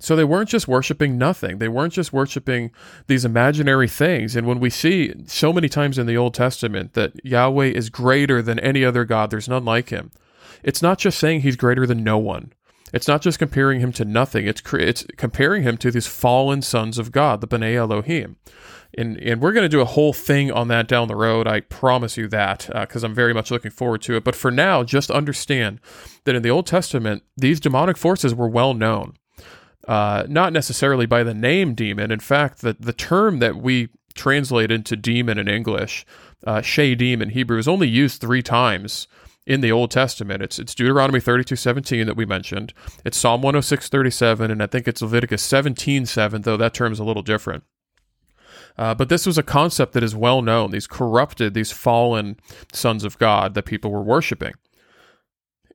So 0.00 0.14
they 0.14 0.24
weren't 0.24 0.48
just 0.48 0.68
worshiping 0.68 1.18
nothing. 1.18 1.58
They 1.58 1.68
weren't 1.68 1.92
just 1.92 2.12
worshiping 2.12 2.70
these 3.08 3.24
imaginary 3.24 3.88
things. 3.88 4.36
And 4.36 4.46
when 4.46 4.60
we 4.60 4.70
see 4.70 5.12
so 5.26 5.52
many 5.52 5.68
times 5.68 5.98
in 5.98 6.06
the 6.06 6.16
Old 6.16 6.34
Testament 6.34 6.94
that 6.94 7.24
Yahweh 7.24 7.66
is 7.66 7.90
greater 7.90 8.40
than 8.40 8.60
any 8.60 8.84
other 8.84 9.04
God, 9.04 9.30
there's 9.30 9.48
none 9.48 9.64
like 9.64 9.88
him. 9.88 10.12
It's 10.62 10.82
not 10.82 10.98
just 10.98 11.18
saying 11.18 11.40
he's 11.40 11.56
greater 11.56 11.86
than 11.86 12.04
no 12.04 12.18
one. 12.18 12.52
It's 12.92 13.08
not 13.08 13.22
just 13.22 13.38
comparing 13.38 13.80
him 13.80 13.92
to 13.92 14.04
nothing. 14.04 14.46
It's 14.46 14.62
it's 14.72 15.04
comparing 15.16 15.62
him 15.62 15.76
to 15.78 15.90
these 15.90 16.06
fallen 16.06 16.62
sons 16.62 16.98
of 16.98 17.12
God, 17.12 17.40
the 17.40 17.48
Bnei 17.48 17.74
Elohim. 17.74 18.36
And, 18.96 19.18
and 19.18 19.42
we're 19.42 19.52
going 19.52 19.64
to 19.64 19.68
do 19.68 19.82
a 19.82 19.84
whole 19.84 20.14
thing 20.14 20.50
on 20.50 20.68
that 20.68 20.88
down 20.88 21.08
the 21.08 21.14
road. 21.14 21.46
I 21.46 21.60
promise 21.60 22.16
you 22.16 22.26
that 22.28 22.70
because 22.72 23.04
uh, 23.04 23.06
I'm 23.06 23.14
very 23.14 23.34
much 23.34 23.50
looking 23.50 23.70
forward 23.70 24.00
to 24.02 24.16
it. 24.16 24.24
But 24.24 24.34
for 24.34 24.50
now, 24.50 24.82
just 24.82 25.10
understand 25.10 25.80
that 26.24 26.34
in 26.34 26.42
the 26.42 26.50
Old 26.50 26.66
Testament, 26.66 27.22
these 27.36 27.60
demonic 27.60 27.98
forces 27.98 28.34
were 28.34 28.48
well 28.48 28.72
known 28.72 29.14
uh, 29.88 30.24
not 30.28 30.52
necessarily 30.52 31.06
by 31.06 31.22
the 31.22 31.34
name 31.34 31.74
demon. 31.74 32.10
In 32.12 32.20
fact, 32.20 32.60
the, 32.60 32.76
the 32.78 32.92
term 32.92 33.38
that 33.38 33.56
we 33.56 33.88
translate 34.14 34.70
into 34.70 34.96
demon 34.96 35.38
in 35.38 35.48
English, 35.48 36.04
uh, 36.46 36.58
Shadim 36.58 37.22
in 37.22 37.30
Hebrew, 37.30 37.58
is 37.58 37.66
only 37.66 37.88
used 37.88 38.20
three 38.20 38.42
times 38.42 39.08
in 39.46 39.62
the 39.62 39.72
Old 39.72 39.90
Testament. 39.90 40.42
It's, 40.42 40.58
it's 40.58 40.74
Deuteronomy 40.74 41.20
32:17 41.20 42.04
that 42.04 42.16
we 42.16 42.26
mentioned, 42.26 42.74
it's 43.02 43.16
Psalm 43.16 43.40
106:37 43.40 44.52
and 44.52 44.62
I 44.62 44.66
think 44.66 44.86
it's 44.86 45.00
Leviticus 45.00 45.42
17:7 45.42 46.42
though 46.42 46.58
that 46.58 46.74
term 46.74 46.92
is 46.92 46.98
a 46.98 47.04
little 47.04 47.22
different. 47.22 47.64
Uh, 48.76 48.94
but 48.94 49.08
this 49.08 49.26
was 49.26 49.38
a 49.38 49.42
concept 49.42 49.94
that 49.94 50.04
is 50.04 50.14
well 50.14 50.42
known, 50.42 50.70
these 50.70 50.86
corrupted, 50.86 51.54
these 51.54 51.72
fallen 51.72 52.38
sons 52.72 53.04
of 53.04 53.18
God 53.18 53.54
that 53.54 53.64
people 53.64 53.90
were 53.90 54.02
worshiping. 54.02 54.52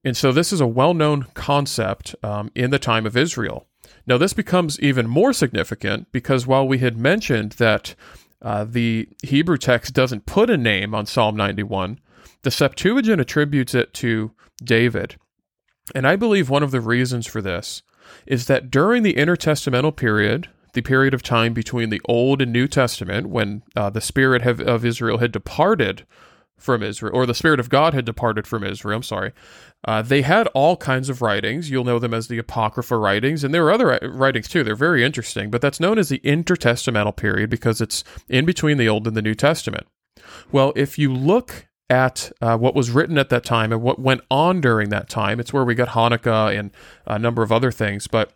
And 0.05 0.15
so 0.15 0.31
this 0.31 0.53
is 0.53 0.61
a 0.61 0.67
well 0.67 0.93
known 0.93 1.25
concept 1.33 2.15
um, 2.21 2.51
in 2.53 2.69
the 2.69 2.79
time 2.79 3.07
of 3.07 3.17
Israel. 3.17 3.67
Now, 4.05 4.17
this 4.17 4.33
becomes 4.33 4.79
even 4.79 5.07
more 5.07 5.33
significant 5.33 6.11
because 6.11 6.45
while 6.45 6.67
we 6.67 6.79
had 6.79 6.97
mentioned 6.97 7.53
that 7.53 7.95
uh, 8.41 8.65
the 8.65 9.07
Hebrew 9.23 9.57
text 9.57 9.93
doesn't 9.93 10.25
put 10.25 10.49
a 10.49 10.57
name 10.57 10.93
on 10.93 11.05
Psalm 11.05 11.35
91, 11.37 11.99
the 12.41 12.51
Septuagint 12.51 13.21
attributes 13.21 13.73
it 13.73 13.93
to 13.95 14.31
David. 14.63 15.15
And 15.95 16.05
I 16.05 16.15
believe 16.15 16.49
one 16.49 16.63
of 16.63 16.71
the 16.71 16.81
reasons 16.81 17.25
for 17.27 17.41
this 17.41 17.83
is 18.25 18.47
that 18.47 18.69
during 18.69 19.03
the 19.03 19.13
intertestamental 19.13 19.95
period, 19.95 20.49
the 20.73 20.81
period 20.81 21.13
of 21.13 21.23
time 21.23 21.53
between 21.53 21.89
the 21.89 22.01
Old 22.05 22.41
and 22.41 22.51
New 22.51 22.67
Testament, 22.67 23.29
when 23.29 23.63
uh, 23.75 23.89
the 23.89 24.01
Spirit 24.01 24.45
of 24.45 24.85
Israel 24.85 25.19
had 25.19 25.31
departed 25.31 26.05
from 26.57 26.81
Israel, 26.81 27.15
or 27.15 27.25
the 27.25 27.33
Spirit 27.33 27.59
of 27.59 27.69
God 27.69 27.93
had 27.93 28.05
departed 28.05 28.47
from 28.47 28.63
Israel, 28.63 28.97
I'm 28.97 29.03
sorry, 29.03 29.33
uh, 29.85 30.01
they 30.01 30.21
had 30.21 30.47
all 30.47 30.77
kinds 30.77 31.09
of 31.09 31.21
writings. 31.21 31.69
You'll 31.69 31.83
know 31.83 31.99
them 31.99 32.13
as 32.13 32.27
the 32.27 32.37
Apocrypha 32.37 32.97
writings, 32.97 33.43
and 33.43 33.53
there 33.53 33.65
are 33.65 33.71
other 33.71 33.99
writings 34.13 34.47
too. 34.47 34.63
They're 34.63 34.75
very 34.75 35.03
interesting, 35.03 35.49
but 35.49 35.61
that's 35.61 35.79
known 35.79 35.97
as 35.99 36.09
the 36.09 36.19
intertestamental 36.19 37.15
period 37.15 37.49
because 37.49 37.81
it's 37.81 38.03
in 38.29 38.45
between 38.45 38.77
the 38.77 38.87
Old 38.87 39.07
and 39.07 39.17
the 39.17 39.21
New 39.21 39.35
Testament. 39.35 39.87
Well, 40.51 40.71
if 40.75 40.97
you 40.97 41.13
look 41.13 41.67
at 41.89 42.31
uh, 42.41 42.57
what 42.57 42.75
was 42.75 42.91
written 42.91 43.17
at 43.17 43.29
that 43.29 43.43
time 43.43 43.73
and 43.73 43.81
what 43.81 43.99
went 43.99 44.21
on 44.31 44.61
during 44.61 44.89
that 44.89 45.09
time, 45.09 45.39
it's 45.39 45.51
where 45.51 45.65
we 45.65 45.75
got 45.75 45.89
Hanukkah 45.89 46.57
and 46.57 46.71
a 47.05 47.19
number 47.19 47.43
of 47.43 47.51
other 47.51 47.71
things, 47.71 48.07
but 48.07 48.33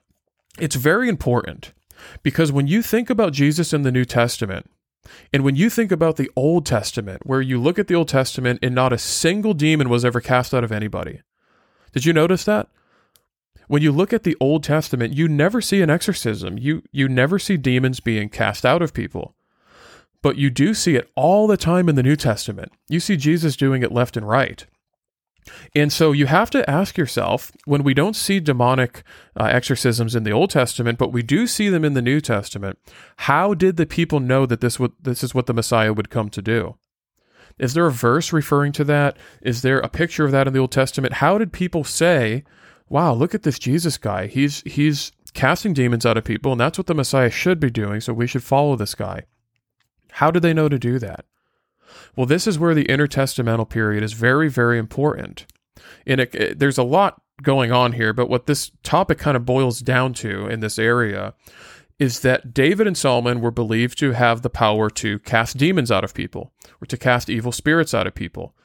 it's 0.60 0.75
very 0.75 1.08
important 1.08 1.71
because 2.23 2.51
when 2.51 2.67
you 2.67 2.82
think 2.82 3.10
about 3.10 3.34
Jesus 3.34 3.73
in 3.73 3.84
the 3.84 3.91
New 3.91 4.06
Testament, 4.06 4.69
and 5.33 5.43
when 5.43 5.55
you 5.55 5.69
think 5.69 5.91
about 5.91 6.17
the 6.17 6.31
Old 6.35 6.65
Testament, 6.65 7.25
where 7.25 7.41
you 7.41 7.59
look 7.59 7.79
at 7.79 7.87
the 7.87 7.95
Old 7.95 8.07
Testament 8.07 8.59
and 8.61 8.73
not 8.73 8.93
a 8.93 8.97
single 8.97 9.53
demon 9.53 9.89
was 9.89 10.05
ever 10.05 10.21
cast 10.21 10.53
out 10.53 10.63
of 10.63 10.71
anybody, 10.71 11.21
did 11.91 12.05
you 12.05 12.13
notice 12.13 12.43
that? 12.45 12.69
When 13.67 13.81
you 13.81 13.91
look 13.91 14.13
at 14.13 14.23
the 14.23 14.37
Old 14.39 14.63
Testament, 14.63 15.13
you 15.13 15.27
never 15.27 15.61
see 15.61 15.81
an 15.81 15.89
exorcism. 15.89 16.57
You 16.57 16.83
you 16.91 17.09
never 17.09 17.37
see 17.37 17.57
demons 17.57 17.99
being 17.99 18.29
cast 18.29 18.65
out 18.65 18.81
of 18.81 18.93
people. 18.93 19.35
But 20.21 20.37
you 20.37 20.49
do 20.49 20.73
see 20.73 20.95
it 20.95 21.09
all 21.15 21.47
the 21.47 21.57
time 21.57 21.89
in 21.89 21.95
the 21.95 22.03
New 22.03 22.15
Testament. 22.15 22.71
You 22.87 22.99
see 22.99 23.17
Jesus 23.17 23.55
doing 23.55 23.83
it 23.83 23.91
left 23.91 24.17
and 24.17 24.27
right. 24.27 24.65
And 25.75 25.91
so 25.91 26.12
you 26.12 26.25
have 26.27 26.49
to 26.51 26.69
ask 26.69 26.97
yourself 26.97 27.51
when 27.65 27.83
we 27.83 27.93
don't 27.93 28.15
see 28.15 28.39
demonic 28.39 29.03
uh, 29.39 29.45
exorcisms 29.45 30.15
in 30.15 30.23
the 30.23 30.31
Old 30.31 30.49
Testament, 30.49 30.97
but 30.97 31.12
we 31.12 31.23
do 31.23 31.47
see 31.47 31.69
them 31.69 31.86
in 31.86 31.93
the 31.93 32.01
New 32.01 32.21
Testament, 32.21 32.79
how 33.17 33.53
did 33.53 33.77
the 33.77 33.86
people 33.86 34.19
know 34.19 34.45
that 34.45 34.62
this, 34.62 34.77
this 35.01 35.23
is 35.23 35.33
what 35.33 35.45
the 35.45 35.53
Messiah 35.53 35.93
would 35.93 36.10
come 36.10 36.29
to 36.29 36.41
do? 36.41 36.75
Is 37.60 37.73
there 37.73 37.88
a 37.88 37.91
verse 37.91 38.31
referring 38.31 38.71
to 38.73 38.83
that? 38.86 39.17
Is 39.41 39.62
there 39.62 39.79
a 39.79 39.89
picture 39.89 40.25
of 40.25 40.31
that 40.31 40.47
in 40.47 40.53
the 40.53 40.60
Old 40.60 40.71
Testament? 40.71 41.15
How 41.15 41.38
did 41.38 41.51
people 41.51 41.83
say, 41.83 42.43
"Wow, 42.88 43.13
look 43.13 43.33
at 43.33 43.43
this 43.43 43.57
Jesus 43.57 43.97
guy. 43.97 44.27
He's 44.27 44.62
he's 44.62 45.12
casting 45.33 45.73
demons 45.73 46.05
out 46.05 46.17
of 46.17 46.23
people, 46.23 46.51
and 46.51 46.62
that's 46.62 46.77
what 46.77 46.88
the 46.88 46.93
Messiah 46.93 47.31
should 47.31 47.60
be 47.60 47.71
doing, 47.71 47.99
so 47.99 48.13
we 48.13 48.27
should 48.27 48.43
follow 48.43 48.75
this 48.75 48.93
guy." 48.93 49.23
How 50.12 50.31
did 50.31 50.43
they 50.43 50.53
know 50.53 50.69
to 50.69 50.79
do 50.79 50.99
that? 50.99 51.25
Well, 52.15 52.26
this 52.26 52.47
is 52.47 52.60
where 52.60 52.73
the 52.73 52.86
intertestamental 52.86 53.69
period 53.69 54.04
is 54.04 54.13
very, 54.13 54.50
very 54.50 54.78
important. 54.78 55.45
And 56.06 56.21
it, 56.21 56.36
it, 56.36 56.60
there's 56.60 56.78
a 56.78 56.84
lot 56.84 57.21
going 57.41 57.71
on 57.71 57.93
here, 57.93 58.13
but 58.13 58.30
what 58.30 58.47
this 58.47 58.71
topic 58.84 59.19
kind 59.19 59.38
of 59.38 59.45
boils 59.45 59.80
down 59.80 60.13
to 60.15 60.47
in 60.47 60.60
this 60.60 60.80
area 60.80 61.34
is 62.00 62.19
that 62.21 62.54
David 62.54 62.88
and 62.88 62.97
Solomon 62.97 63.41
were 63.41 63.52
believed 63.52 63.97
to 64.00 64.12
have 64.12 64.41
the 64.41 64.50
power 64.50 64.89
to 64.91 65.19
cast 65.19 65.58
demons 65.58 65.91
out 65.91 66.04
of 66.04 66.13
people 66.13 66.54
or 66.82 66.86
to 66.86 66.97
cast 66.97 67.30
evil 67.30 67.52
spirits 67.52 67.93
out 67.93 68.08
of 68.08 68.13
people. 68.13 68.56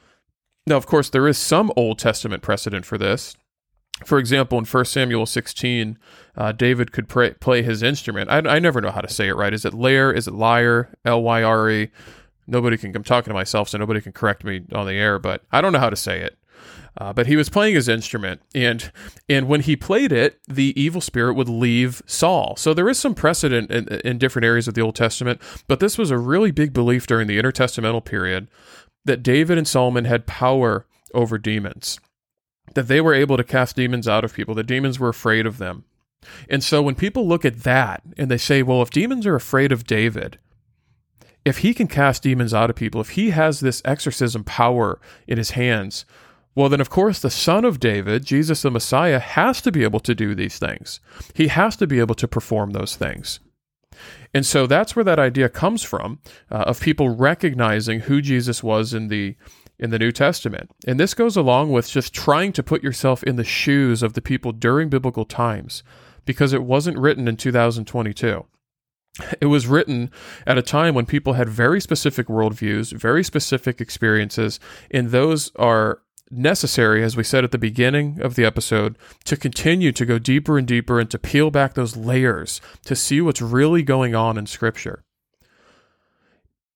Now, 0.67 0.77
of 0.77 0.85
course, 0.85 1.09
there 1.09 1.27
is 1.27 1.37
some 1.37 1.71
Old 1.75 1.99
Testament 1.99 2.43
precedent 2.43 2.85
for 2.85 2.97
this. 2.97 3.35
For 4.05 4.17
example, 4.17 4.57
in 4.57 4.65
1 4.65 4.85
Samuel 4.85 5.25
16, 5.25 5.97
uh, 6.35 6.51
David 6.51 6.91
could 6.91 7.07
pray, 7.07 7.33
play 7.33 7.61
his 7.61 7.83
instrument. 7.83 8.29
I, 8.29 8.37
I, 8.37 8.59
never 8.59 8.81
know 8.81 8.91
how 8.91 9.01
to 9.01 9.09
say 9.09 9.27
it 9.27 9.35
right. 9.35 9.53
Is 9.53 9.65
it 9.65 9.73
lyre? 9.73 10.11
Is 10.11 10.27
it 10.27 10.33
lyre? 10.33 10.95
L 11.05 11.21
Y 11.21 11.43
R 11.43 11.69
E? 11.69 11.91
Nobody 12.47 12.77
can. 12.77 12.95
I'm 12.95 13.03
talking 13.03 13.31
to 13.31 13.35
myself, 13.35 13.69
so 13.69 13.77
nobody 13.77 14.01
can 14.01 14.11
correct 14.11 14.43
me 14.43 14.63
on 14.73 14.85
the 14.85 14.93
air, 14.93 15.19
but 15.19 15.43
I 15.51 15.61
don't 15.61 15.73
know 15.73 15.79
how 15.79 15.89
to 15.89 15.95
say 15.95 16.21
it. 16.21 16.37
Uh, 16.95 17.11
but 17.11 17.25
he 17.25 17.35
was 17.35 17.49
playing 17.49 17.73
his 17.73 17.87
instrument, 17.87 18.41
and 18.53 18.91
and 19.27 19.47
when 19.47 19.61
he 19.61 19.75
played 19.75 20.11
it, 20.11 20.39
the 20.47 20.79
evil 20.79 21.01
spirit 21.01 21.33
would 21.33 21.49
leave 21.49 22.03
Saul. 22.05 22.55
So 22.55 22.73
there 22.73 22.89
is 22.89 22.99
some 22.99 23.15
precedent 23.15 23.71
in, 23.71 23.87
in 23.87 24.17
different 24.19 24.45
areas 24.45 24.67
of 24.67 24.75
the 24.75 24.81
Old 24.81 24.95
Testament, 24.95 25.41
but 25.67 25.79
this 25.79 25.97
was 25.97 26.11
a 26.11 26.17
really 26.17 26.51
big 26.51 26.71
belief 26.71 27.07
during 27.07 27.27
the 27.27 27.39
intertestamental 27.39 28.05
period 28.05 28.47
that 29.05 29.23
David 29.23 29.57
and 29.57 29.67
Solomon 29.67 30.05
had 30.05 30.27
power 30.27 30.85
over 31.13 31.37
demons, 31.37 31.99
that 32.75 32.87
they 32.87 33.01
were 33.01 33.13
able 33.13 33.37
to 33.37 33.43
cast 33.43 33.75
demons 33.75 34.07
out 34.07 34.23
of 34.23 34.33
people, 34.33 34.53
that 34.55 34.67
demons 34.67 34.99
were 34.99 35.09
afraid 35.09 35.45
of 35.45 35.57
them. 35.57 35.85
And 36.49 36.63
so 36.63 36.81
when 36.81 36.95
people 36.95 37.27
look 37.27 37.43
at 37.43 37.63
that 37.63 38.01
and 38.17 38.29
they 38.29 38.37
say, 38.37 38.63
well, 38.63 38.81
if 38.81 38.89
demons 38.89 39.25
are 39.25 39.35
afraid 39.35 39.71
of 39.71 39.85
David, 39.85 40.39
if 41.45 41.59
he 41.59 41.73
can 41.73 41.87
cast 41.87 42.23
demons 42.23 42.53
out 42.53 42.69
of 42.69 42.75
people, 42.75 43.01
if 43.01 43.11
he 43.11 43.31
has 43.31 43.59
this 43.59 43.81
exorcism 43.85 44.43
power 44.43 44.99
in 45.27 45.37
his 45.37 45.51
hands, 45.51 46.05
well, 46.55 46.69
then, 46.69 46.81
of 46.81 46.89
course, 46.89 47.19
the 47.19 47.31
Son 47.31 47.65
of 47.65 47.79
David, 47.79 48.25
Jesus 48.25 48.61
the 48.61 48.69
Messiah, 48.69 49.19
has 49.19 49.59
to 49.61 49.71
be 49.71 49.83
able 49.83 49.99
to 50.01 50.13
do 50.13 50.35
these 50.35 50.59
things. 50.59 50.99
He 51.33 51.47
has 51.47 51.75
to 51.77 51.87
be 51.87 51.99
able 51.99 52.15
to 52.15 52.27
perform 52.27 52.71
those 52.71 52.95
things. 52.95 53.39
And 54.33 54.45
so 54.45 54.67
that's 54.67 54.95
where 54.95 55.05
that 55.05 55.19
idea 55.19 55.49
comes 55.49 55.83
from 55.83 56.19
uh, 56.51 56.57
of 56.57 56.81
people 56.81 57.09
recognizing 57.09 58.01
who 58.01 58.21
Jesus 58.21 58.63
was 58.63 58.93
in 58.93 59.07
the 59.07 59.35
in 59.79 59.89
the 59.89 59.99
New 59.99 60.11
Testament. 60.11 60.69
And 60.87 60.99
this 60.99 61.15
goes 61.15 61.35
along 61.35 61.71
with 61.71 61.89
just 61.89 62.13
trying 62.13 62.53
to 62.53 62.63
put 62.63 62.83
yourself 62.83 63.23
in 63.23 63.35
the 63.35 63.43
shoes 63.43 64.03
of 64.03 64.13
the 64.13 64.21
people 64.21 64.51
during 64.51 64.87
biblical 64.87 65.25
times 65.25 65.83
because 66.25 66.53
it 66.53 66.63
wasn't 66.63 66.97
written 66.97 67.27
in 67.27 67.35
2022. 67.35 68.45
It 69.39 69.45
was 69.45 69.67
written 69.67 70.09
at 70.47 70.57
a 70.57 70.63
time 70.63 70.95
when 70.95 71.05
people 71.05 71.33
had 71.33 71.47
very 71.47 71.79
specific 71.79 72.27
worldviews, 72.27 72.93
very 72.93 73.23
specific 73.23 73.79
experiences, 73.79 74.59
and 74.89 75.09
those 75.09 75.51
are 75.55 76.01
necessary, 76.31 77.03
as 77.03 77.15
we 77.15 77.23
said 77.23 77.43
at 77.43 77.51
the 77.51 77.57
beginning 77.57 78.19
of 78.21 78.35
the 78.35 78.45
episode, 78.45 78.97
to 79.25 79.37
continue 79.37 79.91
to 79.91 80.05
go 80.05 80.17
deeper 80.17 80.57
and 80.57 80.67
deeper 80.67 80.99
and 80.99 81.11
to 81.11 81.19
peel 81.19 81.51
back 81.51 81.75
those 81.75 81.95
layers 81.95 82.59
to 82.85 82.95
see 82.95 83.21
what's 83.21 83.41
really 83.41 83.83
going 83.83 84.15
on 84.15 84.37
in 84.37 84.47
Scripture. 84.47 85.03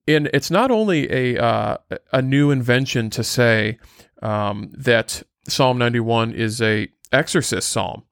And 0.07 0.29
it's 0.33 0.51
not 0.51 0.71
only 0.71 1.11
a 1.11 1.43
uh, 1.43 1.77
a 2.13 2.21
new 2.21 2.51
invention 2.51 3.09
to 3.09 3.23
say 3.23 3.77
um, 4.21 4.71
that 4.77 5.23
Psalm 5.47 5.77
91 5.77 6.33
is 6.33 6.61
a 6.61 6.87
exorcist 7.11 7.69
psalm. 7.69 8.03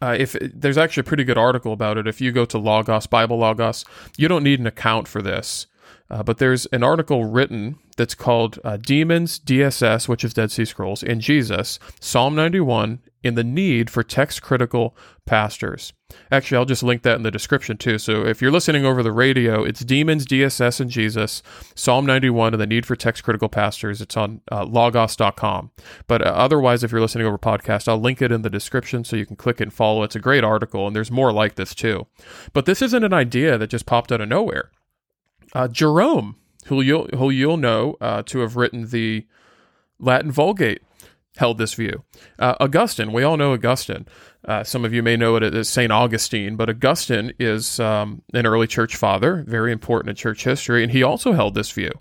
Uh, 0.00 0.14
if 0.18 0.36
there's 0.40 0.78
actually 0.78 1.00
a 1.00 1.04
pretty 1.04 1.24
good 1.24 1.38
article 1.38 1.72
about 1.72 1.98
it, 1.98 2.06
if 2.06 2.20
you 2.20 2.30
go 2.30 2.44
to 2.44 2.58
Logos 2.58 3.06
Bible 3.06 3.38
Logos, 3.38 3.84
you 4.16 4.28
don't 4.28 4.44
need 4.44 4.60
an 4.60 4.66
account 4.66 5.08
for 5.08 5.22
this. 5.22 5.66
Uh, 6.10 6.22
but 6.22 6.38
there's 6.38 6.66
an 6.66 6.82
article 6.82 7.24
written 7.24 7.78
that's 7.96 8.14
called 8.14 8.58
uh, 8.64 8.76
Demons, 8.76 9.38
DSS, 9.38 10.08
which 10.08 10.24
is 10.24 10.32
Dead 10.32 10.50
Sea 10.50 10.64
Scrolls, 10.64 11.02
and 11.02 11.20
Jesus, 11.20 11.78
Psalm 12.00 12.34
91, 12.34 13.00
in 13.22 13.34
the 13.34 13.44
need 13.44 13.90
for 13.90 14.02
text 14.02 14.42
critical 14.42 14.96
pastors. 15.26 15.92
Actually, 16.30 16.56
I'll 16.56 16.64
just 16.64 16.82
link 16.82 17.02
that 17.02 17.16
in 17.16 17.22
the 17.22 17.30
description 17.30 17.76
too. 17.76 17.98
So 17.98 18.24
if 18.24 18.40
you're 18.40 18.50
listening 18.50 18.84
over 18.84 19.02
the 19.02 19.12
radio, 19.12 19.62
it's 19.62 19.84
Demons, 19.84 20.24
DSS, 20.24 20.80
and 20.80 20.90
Jesus, 20.90 21.42
Psalm 21.74 22.06
91, 22.06 22.54
and 22.54 22.60
the 22.60 22.66
need 22.66 22.86
for 22.86 22.96
text 22.96 23.24
critical 23.24 23.48
pastors. 23.48 24.00
It's 24.00 24.16
on 24.16 24.40
uh, 24.50 24.64
logos.com. 24.64 25.70
But 26.06 26.26
uh, 26.26 26.30
otherwise, 26.30 26.82
if 26.82 26.92
you're 26.92 27.00
listening 27.00 27.26
over 27.26 27.38
podcast, 27.38 27.88
I'll 27.88 28.00
link 28.00 28.22
it 28.22 28.32
in 28.32 28.42
the 28.42 28.50
description 28.50 29.04
so 29.04 29.16
you 29.16 29.26
can 29.26 29.36
click 29.36 29.60
it 29.60 29.64
and 29.64 29.72
follow. 29.72 30.02
It's 30.02 30.16
a 30.16 30.20
great 30.20 30.44
article, 30.44 30.86
and 30.86 30.96
there's 30.96 31.10
more 31.10 31.32
like 31.32 31.56
this 31.56 31.74
too. 31.74 32.06
But 32.52 32.64
this 32.64 32.80
isn't 32.80 33.04
an 33.04 33.12
idea 33.12 33.58
that 33.58 33.68
just 33.68 33.86
popped 33.86 34.12
out 34.12 34.20
of 34.20 34.28
nowhere. 34.28 34.70
Uh, 35.52 35.68
Jerome, 35.68 36.36
who 36.66 36.80
you'll, 36.80 37.08
who 37.08 37.30
you'll 37.30 37.56
know 37.56 37.96
uh, 38.00 38.22
to 38.26 38.40
have 38.40 38.56
written 38.56 38.88
the 38.88 39.26
Latin 39.98 40.30
Vulgate, 40.30 40.82
held 41.38 41.58
this 41.58 41.74
view. 41.74 42.04
Uh, 42.38 42.54
Augustine, 42.60 43.12
we 43.12 43.22
all 43.22 43.36
know 43.36 43.52
Augustine. 43.52 44.06
Uh, 44.44 44.64
some 44.64 44.84
of 44.84 44.92
you 44.92 45.02
may 45.02 45.16
know 45.16 45.36
it 45.36 45.42
as 45.42 45.68
St. 45.68 45.90
Augustine, 45.90 46.56
but 46.56 46.68
Augustine 46.68 47.32
is 47.38 47.78
um, 47.80 48.22
an 48.34 48.44
early 48.44 48.66
church 48.66 48.96
father, 48.96 49.44
very 49.46 49.72
important 49.72 50.10
in 50.10 50.16
church 50.16 50.44
history, 50.44 50.82
and 50.82 50.92
he 50.92 51.02
also 51.02 51.32
held 51.32 51.54
this 51.54 51.70
view. 51.70 51.92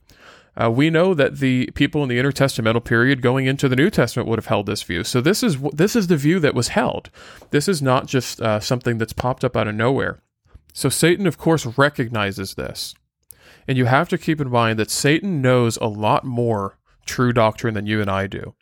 Uh, 0.60 0.72
we 0.72 0.90
know 0.90 1.14
that 1.14 1.38
the 1.38 1.70
people 1.76 2.02
in 2.02 2.10
the 2.10 2.18
intertestamental 2.18 2.84
period 2.84 3.22
going 3.22 3.46
into 3.46 3.70
the 3.70 3.76
New 3.76 3.92
Testament 3.92 4.28
would 4.28 4.40
have 4.40 4.48
held 4.48 4.66
this 4.66 4.82
view. 4.82 5.04
So 5.04 5.22
this 5.22 5.44
is 5.44 5.60
this 5.72 5.96
is 5.96 6.08
the 6.08 6.18
view 6.18 6.40
that 6.40 6.56
was 6.56 6.70
held. 6.70 7.12
This 7.52 7.68
is 7.68 7.80
not 7.80 8.08
just 8.08 8.42
uh, 8.42 8.60
something 8.60 8.98
that's 8.98 9.14
popped 9.14 9.44
up 9.44 9.56
out 9.56 9.68
of 9.68 9.76
nowhere. 9.76 10.20
So 10.74 10.90
Satan, 10.90 11.28
of 11.28 11.38
course, 11.38 11.78
recognizes 11.78 12.56
this. 12.56 12.96
And 13.68 13.78
you 13.78 13.86
have 13.86 14.10
to 14.10 14.18
keep 14.18 14.42
in 14.42 14.50
mind 14.50 14.80
that 14.80 14.90
Satan 14.90 15.44
knows 15.44 15.78
a 15.78 15.86
lot 15.86 16.24
more 16.24 16.80
true 17.06 17.34
doctrine 17.34 17.74
than 17.74 17.86
you 17.86 18.02
and 18.02 18.10
I 18.10 18.26
do. 18.28 18.56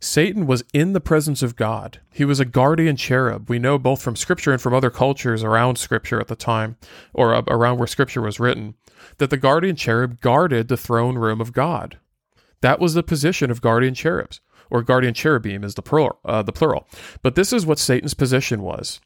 Satan 0.00 0.46
was 0.46 0.64
in 0.72 0.92
the 0.92 1.00
presence 1.00 1.42
of 1.42 1.56
God. 1.56 2.00
He 2.12 2.24
was 2.24 2.40
a 2.40 2.44
guardian 2.44 2.96
cherub. 2.96 3.48
We 3.48 3.58
know 3.58 3.78
both 3.78 4.02
from 4.02 4.16
Scripture 4.16 4.52
and 4.52 4.60
from 4.60 4.74
other 4.74 4.90
cultures 4.90 5.42
around 5.42 5.76
Scripture 5.78 6.20
at 6.20 6.28
the 6.28 6.36
time, 6.36 6.76
or 7.14 7.32
around 7.48 7.78
where 7.78 7.86
Scripture 7.86 8.22
was 8.22 8.40
written, 8.40 8.74
that 9.18 9.30
the 9.30 9.36
guardian 9.36 9.76
cherub 9.76 10.20
guarded 10.20 10.68
the 10.68 10.76
throne 10.76 11.16
room 11.16 11.40
of 11.40 11.52
God. 11.52 11.98
That 12.60 12.80
was 12.80 12.94
the 12.94 13.02
position 13.02 13.50
of 13.50 13.60
guardian 13.60 13.94
cherubs, 13.94 14.40
or 14.70 14.82
guardian 14.82 15.14
cherubim 15.14 15.64
is 15.64 15.74
the 15.74 15.82
plural. 15.82 16.18
Uh, 16.24 16.42
the 16.42 16.52
plural. 16.52 16.88
But 17.22 17.34
this 17.34 17.52
is 17.52 17.66
what 17.66 17.78
Satan's 17.78 18.14
position 18.14 18.62
was. 18.62 19.00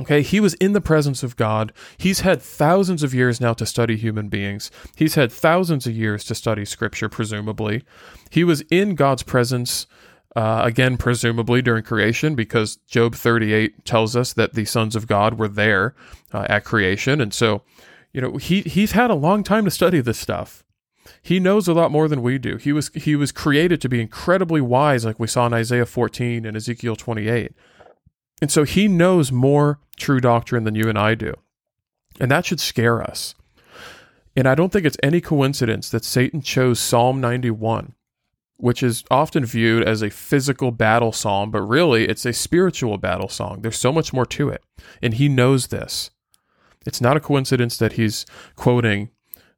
Okay, 0.00 0.22
he 0.22 0.40
was 0.40 0.54
in 0.54 0.72
the 0.72 0.80
presence 0.80 1.22
of 1.22 1.36
God. 1.36 1.72
He's 1.98 2.20
had 2.20 2.40
thousands 2.40 3.02
of 3.02 3.12
years 3.12 3.38
now 3.38 3.52
to 3.54 3.66
study 3.66 3.96
human 3.96 4.28
beings. 4.28 4.70
He's 4.96 5.14
had 5.14 5.30
thousands 5.30 5.86
of 5.86 5.94
years 5.94 6.24
to 6.24 6.34
study 6.34 6.64
scripture, 6.64 7.10
presumably. 7.10 7.82
He 8.30 8.42
was 8.42 8.62
in 8.70 8.94
God's 8.94 9.22
presence, 9.22 9.86
uh, 10.36 10.62
again, 10.64 10.96
presumably 10.96 11.60
during 11.60 11.82
creation, 11.82 12.34
because 12.34 12.76
Job 12.86 13.14
38 13.14 13.84
tells 13.84 14.14
us 14.14 14.32
that 14.34 14.54
the 14.54 14.64
sons 14.64 14.94
of 14.94 15.06
God 15.06 15.38
were 15.38 15.48
there 15.48 15.94
uh, 16.32 16.46
at 16.48 16.64
creation. 16.64 17.20
And 17.20 17.34
so, 17.34 17.62
you 18.12 18.20
know, 18.20 18.36
he, 18.36 18.62
he's 18.62 18.92
had 18.92 19.10
a 19.10 19.14
long 19.14 19.42
time 19.42 19.64
to 19.64 19.70
study 19.70 20.00
this 20.00 20.18
stuff. 20.18 20.64
He 21.22 21.40
knows 21.40 21.66
a 21.66 21.74
lot 21.74 21.90
more 21.90 22.08
than 22.08 22.22
we 22.22 22.38
do. 22.38 22.56
He 22.56 22.72
was 22.72 22.88
he 22.94 23.16
was 23.16 23.32
created 23.32 23.80
to 23.80 23.88
be 23.88 24.00
incredibly 24.00 24.60
wise, 24.60 25.04
like 25.04 25.18
we 25.18 25.26
saw 25.26 25.46
in 25.46 25.52
Isaiah 25.52 25.86
14 25.86 26.46
and 26.46 26.56
Ezekiel 26.56 26.96
28. 26.96 27.52
And 28.40 28.50
so 28.50 28.64
he 28.64 28.88
knows 28.88 29.32
more 29.32 29.80
true 29.96 30.20
doctrine 30.20 30.64
than 30.64 30.74
you 30.74 30.88
and 30.88 30.98
I 30.98 31.14
do. 31.14 31.34
And 32.18 32.30
that 32.30 32.46
should 32.46 32.60
scare 32.60 33.02
us. 33.02 33.34
And 34.36 34.46
I 34.46 34.54
don't 34.54 34.72
think 34.72 34.86
it's 34.86 34.96
any 35.02 35.20
coincidence 35.20 35.90
that 35.90 36.04
Satan 36.04 36.40
chose 36.40 36.78
Psalm 36.78 37.20
91, 37.20 37.94
which 38.60 38.82
is 38.82 39.04
often 39.10 39.44
viewed 39.44 39.82
as 39.82 40.02
a 40.02 40.10
physical 40.10 40.70
battle 40.70 41.12
psalm, 41.12 41.50
but 41.50 41.62
really 41.62 42.06
it's 42.06 42.26
a 42.26 42.32
spiritual 42.32 42.98
battle 42.98 43.28
song. 43.28 43.62
There's 43.62 43.78
so 43.78 43.92
much 43.92 44.12
more 44.12 44.26
to 44.26 44.48
it. 44.48 44.62
And 45.02 45.14
he 45.14 45.28
knows 45.28 45.68
this. 45.68 46.10
It's 46.86 47.00
not 47.00 47.16
a 47.16 47.20
coincidence 47.20 47.76
that 47.78 47.94
he's 47.94 48.26
quoting 48.56 49.10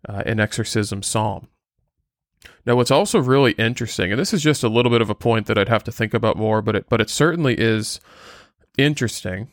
uh, 0.09 0.23
an 0.27 0.41
exorcism 0.41 1.03
psalm. 1.03 1.49
Now, 2.67 2.77
what's 2.77 2.91
also 2.91 3.21
really 3.21 3.53
interesting, 3.53 4.11
and 4.11 4.21
this 4.21 4.33
is 4.33 4.43
just 4.43 4.65
a 4.65 4.69
little 4.69 4.91
bit 4.91 5.03
of 5.03 5.11
a 5.11 5.15
point 5.15 5.47
that 5.47 5.59
I'd 5.59 5.69
have 5.69 5.85
to 5.85 5.93
think 5.93 6.15
about 6.15 6.37
more, 6.37 6.61
but 6.63 6.77
it, 6.77 6.89
but 6.89 7.01
it 7.01 7.11
certainly 7.11 7.55
is 7.59 8.01
interesting 8.79 9.49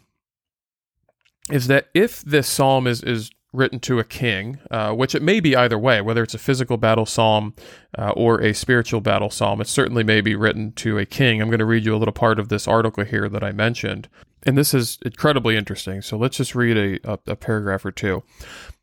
is 1.52 1.68
that 1.68 1.90
if 1.94 2.22
this 2.22 2.48
psalm 2.48 2.88
is 2.88 3.02
is 3.04 3.32
written 3.52 3.80
to 3.80 4.00
a 4.00 4.04
king, 4.04 4.60
uh, 4.70 4.94
which 4.94 5.16
it 5.16 5.22
may 5.22 5.40
be 5.40 5.56
either 5.56 5.78
way, 5.78 6.02
whether 6.02 6.22
it's 6.24 6.34
a 6.34 6.40
physical 6.40 6.78
battle 6.78 7.06
psalm 7.06 7.54
uh, 7.98 8.12
or 8.12 8.42
a 8.42 8.54
spiritual 8.54 9.02
battle 9.02 9.30
psalm. 9.30 9.60
It 9.60 9.68
certainly 9.68 10.04
may 10.04 10.22
be 10.22 10.36
written 10.36 10.72
to 10.74 10.98
a 10.98 11.06
king. 11.06 11.42
I'm 11.42 11.50
going 11.50 11.60
to 11.60 11.66
read 11.66 11.86
you 11.86 11.96
a 11.96 11.98
little 11.98 12.14
part 12.14 12.40
of 12.40 12.50
this 12.50 12.68
article 12.68 13.04
here 13.04 13.28
that 13.30 13.44
I 13.44 13.52
mentioned. 13.52 14.08
And 14.44 14.58
this 14.58 14.74
is 14.74 15.00
incredibly 15.04 15.58
interesting. 15.58 16.02
So 16.02 16.18
let's 16.18 16.38
just 16.38 16.56
read 16.56 16.78
a, 16.78 17.14
a, 17.14 17.20
a 17.28 17.36
paragraph 17.36 17.84
or 17.86 17.92
two. 17.92 18.24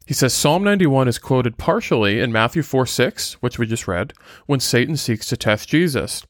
He 0.07 0.14
says 0.14 0.35
Psalm 0.35 0.62
91 0.62 1.09
is 1.09 1.18
quoted 1.18 1.59
partially 1.59 2.20
in 2.20 2.31
Matthew 2.31 2.62
4 2.62 2.87
6, 2.87 3.35
which 3.35 3.59
we 3.59 3.66
just 3.66 3.88
read, 3.88 4.12
when 4.46 4.61
Satan 4.61 4.96
seeks 4.96 5.26
to 5.26 5.37
test 5.37 5.68
Jesus. 5.68 6.24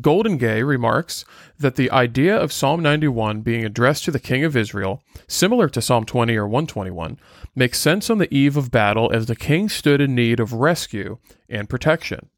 Goldingay 0.00 0.66
remarks 0.66 1.24
that 1.58 1.76
the 1.76 1.90
idea 1.90 2.36
of 2.36 2.52
Psalm 2.52 2.82
91 2.82 3.42
being 3.42 3.64
addressed 3.64 4.04
to 4.04 4.10
the 4.10 4.18
King 4.18 4.44
of 4.44 4.56
Israel, 4.56 5.02
similar 5.28 5.68
to 5.68 5.80
Psalm 5.80 6.04
20 6.04 6.36
or 6.36 6.46
121, 6.46 7.18
makes 7.54 7.78
sense 7.78 8.10
on 8.10 8.18
the 8.18 8.32
eve 8.34 8.56
of 8.56 8.70
battle 8.70 9.10
as 9.12 9.26
the 9.26 9.36
king 9.36 9.68
stood 9.68 10.00
in 10.00 10.14
need 10.14 10.40
of 10.40 10.52
rescue 10.52 11.18
and 11.48 11.68
protection. 11.68 12.28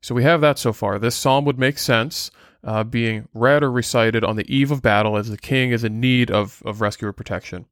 So 0.00 0.14
we 0.14 0.24
have 0.24 0.40
that 0.40 0.58
so 0.58 0.72
far. 0.72 0.98
This 0.98 1.14
psalm 1.14 1.44
would 1.44 1.58
make 1.58 1.78
sense 1.78 2.30
uh, 2.64 2.84
being 2.84 3.28
read 3.34 3.62
or 3.62 3.70
recited 3.70 4.24
on 4.24 4.36
the 4.36 4.54
eve 4.54 4.70
of 4.70 4.82
battle 4.82 5.16
as 5.16 5.28
the 5.28 5.38
king 5.38 5.70
is 5.70 5.84
in 5.84 6.00
need 6.00 6.30
of, 6.30 6.62
of 6.64 6.80
rescue 6.80 7.08
or 7.08 7.12
protection. 7.12 7.66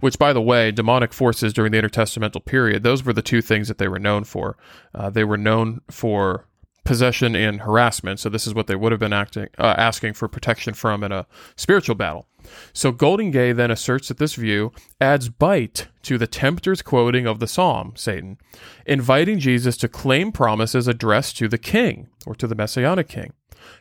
Which, 0.00 0.18
by 0.18 0.32
the 0.32 0.40
way, 0.40 0.70
demonic 0.70 1.12
forces 1.12 1.52
during 1.52 1.72
the 1.72 1.82
intertestamental 1.82 2.44
period, 2.44 2.84
those 2.84 3.04
were 3.04 3.12
the 3.12 3.20
two 3.20 3.42
things 3.42 3.66
that 3.66 3.78
they 3.78 3.88
were 3.88 3.98
known 3.98 4.22
for. 4.22 4.56
Uh, 4.94 5.10
they 5.10 5.24
were 5.24 5.36
known 5.36 5.80
for 5.90 6.46
possession 6.88 7.36
and 7.36 7.60
harassment. 7.60 8.18
So 8.18 8.30
this 8.30 8.46
is 8.46 8.54
what 8.54 8.66
they 8.66 8.74
would 8.74 8.92
have 8.92 8.98
been 8.98 9.12
acting, 9.12 9.48
uh, 9.58 9.74
asking 9.76 10.14
for 10.14 10.26
protection 10.26 10.72
from 10.72 11.04
in 11.04 11.12
a 11.12 11.26
spiritual 11.54 11.94
battle. 11.94 12.26
So 12.72 12.92
Goldingay 12.92 13.54
then 13.54 13.70
asserts 13.70 14.08
that 14.08 14.16
this 14.16 14.36
view 14.36 14.72
adds 14.98 15.28
bite 15.28 15.88
to 16.04 16.16
the 16.16 16.26
tempter's 16.26 16.80
quoting 16.80 17.26
of 17.26 17.40
the 17.40 17.46
psalm, 17.46 17.92
Satan, 17.94 18.38
inviting 18.86 19.38
Jesus 19.38 19.76
to 19.76 19.88
claim 19.88 20.32
promises 20.32 20.88
addressed 20.88 21.36
to 21.36 21.46
the 21.46 21.58
king 21.58 22.08
or 22.26 22.34
to 22.36 22.46
the 22.46 22.54
messianic 22.54 23.06
king. 23.06 23.34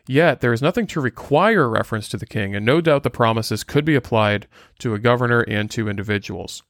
Yet 0.05 0.41
there 0.41 0.51
is 0.51 0.61
nothing 0.61 0.85
to 0.87 0.99
require 0.99 1.69
reference 1.69 2.09
to 2.09 2.17
the 2.17 2.25
king, 2.25 2.57
and 2.57 2.65
no 2.65 2.81
doubt 2.81 3.03
the 3.03 3.09
promises 3.09 3.63
could 3.63 3.85
be 3.85 3.95
applied 3.95 4.47
to 4.79 4.93
a 4.93 4.99
governor 4.99 5.45
and 5.47 5.71
to 5.71 5.87
individuals. 5.87 6.61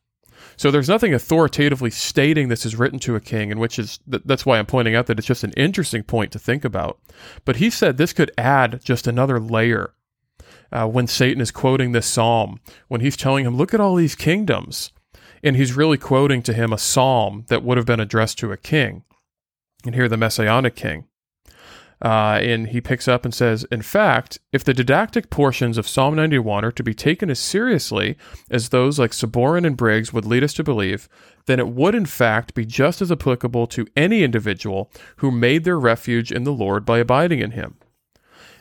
So 0.57 0.71
there's 0.71 0.89
nothing 0.89 1.13
authoritatively 1.13 1.91
stating 1.91 2.47
this 2.47 2.65
is 2.65 2.75
written 2.75 2.99
to 2.99 3.15
a 3.15 3.21
king, 3.21 3.51
and 3.51 3.59
which 3.59 3.77
is 3.77 3.99
that's 4.07 4.45
why 4.45 4.57
I'm 4.57 4.65
pointing 4.65 4.95
out 4.95 5.05
that 5.05 5.19
it's 5.19 5.27
just 5.27 5.43
an 5.43 5.53
interesting 5.53 6.03
point 6.03 6.31
to 6.31 6.39
think 6.39 6.65
about. 6.65 6.99
But 7.45 7.57
he 7.57 7.69
said 7.69 7.97
this 7.97 8.11
could 8.11 8.31
add 8.37 8.81
just 8.83 9.07
another 9.07 9.39
layer 9.39 9.93
uh, 10.71 10.87
when 10.87 11.07
Satan 11.07 11.41
is 11.41 11.51
quoting 11.51 11.91
this 11.91 12.07
psalm, 12.07 12.59
when 12.87 13.01
he's 13.01 13.15
telling 13.15 13.45
him, 13.45 13.55
"Look 13.55 13.73
at 13.73 13.79
all 13.79 13.95
these 13.95 14.15
kingdoms," 14.15 14.91
and 15.43 15.55
he's 15.55 15.73
really 15.73 15.97
quoting 15.97 16.41
to 16.43 16.53
him 16.53 16.73
a 16.73 16.77
psalm 16.77 17.45
that 17.49 17.63
would 17.63 17.77
have 17.77 17.85
been 17.85 17.99
addressed 17.99 18.39
to 18.39 18.51
a 18.51 18.57
king, 18.57 19.03
and 19.85 19.93
here 19.93 20.09
the 20.09 20.17
messianic 20.17 20.75
king. 20.75 21.05
Uh, 22.01 22.39
and 22.41 22.67
he 22.67 22.79
picks 22.79 23.07
up 23.07 23.25
and 23.25 23.33
says, 23.33 23.65
In 23.71 23.81
fact, 23.81 24.39
if 24.51 24.63
the 24.63 24.73
didactic 24.73 25.29
portions 25.29 25.77
of 25.77 25.87
Psalm 25.87 26.15
91 26.15 26.63
are 26.63 26.71
to 26.71 26.83
be 26.83 26.93
taken 26.93 27.29
as 27.29 27.39
seriously 27.39 28.17
as 28.51 28.69
those 28.69 28.99
like 28.99 29.11
Sabourin 29.11 29.65
and 29.65 29.75
Briggs 29.75 30.13
would 30.13 30.25
lead 30.25 30.43
us 30.43 30.53
to 30.53 30.63
believe, 30.63 31.09
then 31.47 31.59
it 31.59 31.69
would 31.69 31.95
in 31.95 32.05
fact 32.05 32.53
be 32.53 32.65
just 32.65 33.01
as 33.01 33.11
applicable 33.11 33.65
to 33.67 33.87
any 33.95 34.23
individual 34.23 34.91
who 35.17 35.31
made 35.31 35.63
their 35.63 35.79
refuge 35.79 36.31
in 36.31 36.43
the 36.43 36.53
Lord 36.53 36.85
by 36.85 36.99
abiding 36.99 37.39
in 37.39 37.51
him. 37.51 37.77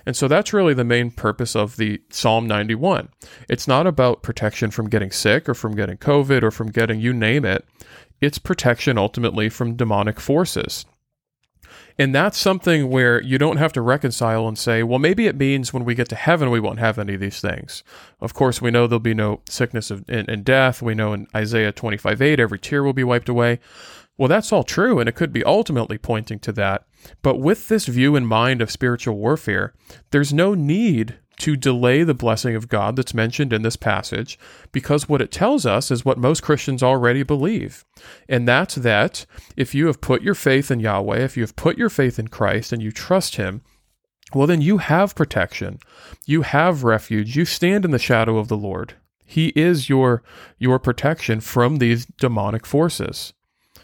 And 0.07 0.17
so 0.17 0.29
that's 0.29 0.53
really 0.53 0.73
the 0.73 0.85
main 0.85 1.11
purpose 1.11 1.57
of 1.57 1.77
the 1.77 2.01
Psalm 2.11 2.47
91. 2.47 3.09
It's 3.49 3.67
not 3.67 3.89
about 3.89 4.23
protection 4.23 4.71
from 4.71 4.89
getting 4.89 5.11
sick 5.11 5.49
or 5.49 5.55
from 5.55 5.75
getting 5.75 5.97
COVID 5.97 6.45
or 6.45 6.53
from 6.53 6.71
getting 6.71 7.01
you 7.01 7.13
name 7.13 7.45
it. 7.45 7.67
It's 8.21 8.39
protection 8.39 8.97
ultimately 8.97 9.49
from 9.49 9.75
demonic 9.75 10.21
forces. 10.21 10.87
And 11.99 12.15
that's 12.15 12.39
something 12.39 12.91
where 12.91 13.23
you 13.23 13.39
don't 13.39 13.57
have 13.57 13.73
to 13.75 13.81
reconcile 13.81 14.47
and 14.47 14.59
say, 14.59 14.83
well, 14.83 14.99
maybe 14.99 15.27
it 15.27 15.37
means 15.37 15.73
when 15.73 15.85
we 15.85 15.95
get 15.95 16.09
to 16.11 16.17
heaven, 16.17 16.51
we 16.51 16.61
won't 16.61 16.79
have 16.79 16.99
any 16.99 17.15
of 17.15 17.21
these 17.21 17.41
things. 17.41 17.83
Of 18.21 18.35
course, 18.35 18.61
we 18.61 18.71
know 18.71 18.87
there'll 18.87 19.01
be 19.01 19.15
no 19.15 19.41
sickness 19.49 19.91
and, 19.91 20.05
and 20.09 20.45
death. 20.45 20.83
We 20.83 20.95
know 20.95 21.13
in 21.13 21.27
Isaiah 21.35 21.73
25 21.73 22.21
8, 22.21 22.41
every 22.41 22.59
tear 22.59 22.83
will 22.83 22.93
be 22.93 23.05
wiped 23.05 23.29
away. 23.29 23.61
Well, 24.19 24.29
that's 24.29 24.53
all 24.53 24.65
true, 24.65 24.99
and 24.99 25.09
it 25.09 25.15
could 25.15 25.33
be 25.33 25.45
ultimately 25.45 25.99
pointing 25.99 26.39
to 26.41 26.53
that. 26.53 26.87
But 27.23 27.39
with 27.39 27.69
this 27.69 27.87
view 27.87 28.17
in 28.17 28.25
mind 28.25 28.63
of 28.63 28.71
spiritual 28.71 29.17
warfare, 29.17 29.75
there's 30.11 30.33
no 30.33 30.55
need 30.55 31.19
to 31.39 31.57
delay 31.57 32.03
the 32.03 32.15
blessing 32.15 32.55
of 32.55 32.69
God 32.69 32.97
that's 32.97 33.15
mentioned 33.15 33.53
in 33.53 33.63
this 33.63 33.77
passage 33.77 34.39
because 34.73 35.09
what 35.09 35.21
it 35.21 35.31
tells 35.31 35.67
us 35.67 35.91
is 35.91 36.05
what 36.05 36.19
most 36.19 36.43
Christians 36.43 36.83
already 36.83 37.23
believe. 37.23 37.85
And 38.29 38.49
that's 38.49 38.77
that 38.77 39.27
if 39.57 39.75
you 39.75 39.87
have 39.87 40.01
put 40.01 40.23
your 40.23 40.35
faith 40.35 40.71
in 40.71 40.81
Yahweh, 40.81 41.19
if 41.19 41.37
you 41.37 41.43
have 41.43 41.57
put 41.57 41.77
your 41.77 41.91
faith 41.91 42.19
in 42.19 42.29
Christ 42.29 42.73
and 42.73 42.83
you 42.83 42.91
trust 42.91 43.37
Him, 43.37 43.63
well, 44.35 44.47
then 44.47 44.61
you 44.61 44.79
have 44.79 45.15
protection. 45.15 45.79
You 46.25 46.43
have 46.43 46.85
refuge. 46.85 47.37
You 47.37 47.45
stand 47.45 47.85
in 47.85 47.91
the 47.91 47.99
shadow 47.99 48.39
of 48.39 48.49
the 48.49 48.57
Lord. 48.57 48.95
He 49.25 49.49
is 49.49 49.89
your, 49.89 50.23
your 50.59 50.79
protection 50.79 51.41
from 51.41 51.77
these 51.77 52.07
demonic 52.07 52.65
forces. 52.65 53.33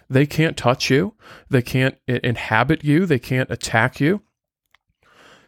They 0.08 0.26
can't 0.26 0.56
touch 0.56 0.90
you. 0.90 1.14
They 1.48 1.62
can't 1.62 1.96
inhabit 2.06 2.84
you. 2.84 3.06
They 3.06 3.18
can't 3.18 3.50
attack 3.50 4.00
you. 4.00 4.22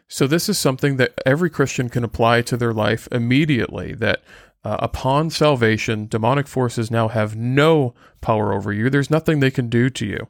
So, 0.07 0.27
this 0.27 0.47
is 0.49 0.57
something 0.57 0.97
that 0.97 1.13
every 1.25 1.49
Christian 1.49 1.89
can 1.89 2.03
apply 2.03 2.43
to 2.43 2.57
their 2.57 2.73
life 2.73 3.07
immediately 3.11 3.93
that 3.95 4.23
uh, 4.65 4.77
upon 4.79 5.29
salvation, 5.29 6.07
demonic 6.07 6.47
forces 6.47 6.89
now 6.89 7.07
have 7.07 7.35
no 7.35 7.93
power 8.19 8.51
over 8.51 8.73
you. 8.73 8.89
There's 8.89 9.11
nothing 9.11 9.39
they 9.39 9.51
can 9.51 9.69
do 9.69 9.91
to 9.91 10.05
you. 10.05 10.27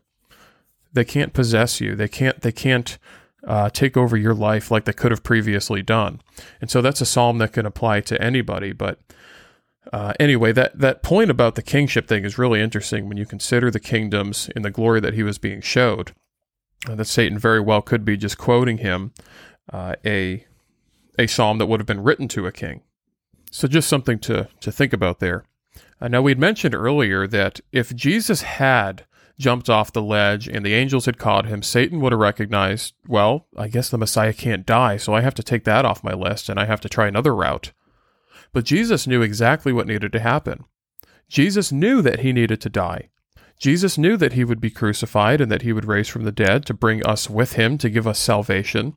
They 0.92 1.06
can't 1.06 1.34
possess 1.34 1.80
you. 1.80 1.96
They 1.96 2.10
can't, 2.10 2.42
they 2.42 2.52
can't 2.52 2.98
uh, 3.48 3.70
take 3.70 3.96
over 3.96 4.18
your 4.18 4.34
life 4.34 4.72
like 4.72 4.84
they 4.84 4.94
could 4.94 5.12
have 5.12 5.24
previously 5.24 5.82
done. 5.82 6.22
And 6.60 6.70
so 6.70 6.82
that's 6.82 7.00
a 7.00 7.06
psalm 7.06 7.38
that 7.38 7.54
can 7.54 7.66
apply 7.66 8.02
to 8.02 8.22
anybody. 8.22 8.74
But 8.74 9.00
uh, 9.94 10.14
anyway, 10.20 10.52
that, 10.52 10.78
that 10.80 11.02
point 11.02 11.30
about 11.30 11.56
the 11.56 11.62
kingship 11.62 12.08
thing 12.08 12.26
is 12.26 12.38
really 12.38 12.60
interesting 12.60 13.08
when 13.08 13.18
you 13.18 13.26
consider 13.26 13.72
the 13.72 13.80
kingdoms 13.80 14.50
in 14.56 14.64
the 14.64 14.72
glory 14.72 15.00
that 15.00 15.14
he 15.14 15.24
was 15.24 15.38
being 15.38 15.62
showed. 15.62 16.14
Uh, 16.90 16.96
that 16.96 17.06
Satan 17.06 17.40
very 17.40 17.62
well 17.62 17.82
could 17.82 18.04
be 18.04 18.18
just 18.18 18.38
quoting 18.38 18.80
him 18.80 19.14
uh, 19.72 19.96
a 20.06 20.46
a 21.18 21.28
psalm 21.28 21.58
that 21.58 21.68
would 21.68 21.80
have 21.80 21.88
been 21.88 22.04
written 22.04 22.28
to 22.30 22.48
a 22.48 22.52
king. 22.52 22.82
So 23.52 23.68
just 23.68 23.90
something 23.90 24.20
to 24.20 24.50
to 24.60 24.72
think 24.72 24.94
about 24.94 25.20
there. 25.20 25.46
Uh, 26.02 26.08
now 26.08 26.22
we'd 26.22 26.40
mentioned 26.40 26.76
earlier 26.76 27.26
that 27.28 27.62
if 27.72 27.96
Jesus 27.96 28.42
had 28.42 29.06
jumped 29.38 29.70
off 29.70 29.92
the 29.92 30.02
ledge 30.02 30.48
and 30.48 30.66
the 30.66 30.74
angels 30.74 31.06
had 31.06 31.18
caught 31.18 31.46
him, 31.46 31.62
Satan 31.62 32.00
would 32.00 32.12
have 32.12 32.20
recognized, 32.20 32.94
well, 33.08 33.48
I 33.58 33.68
guess 33.68 33.90
the 33.90 33.98
Messiah 33.98 34.34
can't 34.34 34.66
die, 34.66 34.98
so 34.98 35.14
I 35.14 35.22
have 35.22 35.36
to 35.36 35.44
take 35.44 35.64
that 35.66 35.86
off 35.86 36.04
my 36.04 36.14
list 36.14 36.50
and 36.50 36.60
I 36.60 36.66
have 36.66 36.82
to 36.82 36.90
try 36.90 37.08
another 37.08 37.36
route. 37.36 37.72
But 38.54 38.66
Jesus 38.66 39.08
knew 39.08 39.22
exactly 39.22 39.74
what 39.74 39.88
needed 39.88 40.12
to 40.14 40.20
happen. 40.20 40.66
Jesus 41.28 41.72
knew 41.72 42.02
that 42.02 42.20
he 42.20 42.32
needed 42.32 42.62
to 42.62 42.70
die. 42.70 43.10
Jesus 43.60 43.98
knew 43.98 44.18
that 44.18 44.34
he 44.34 44.44
would 44.44 44.62
be 44.62 44.70
crucified 44.70 45.42
and 45.42 45.52
that 45.52 45.62
he 45.62 45.74
would 45.74 45.86
raise 45.86 46.08
from 46.08 46.24
the 46.24 46.32
dead 46.32 46.66
to 46.66 46.74
bring 46.74 47.06
us 47.06 47.30
with 47.30 47.54
him 47.54 47.78
to 47.80 47.90
give 47.90 48.08
us 48.08 48.20
salvation. 48.20 48.96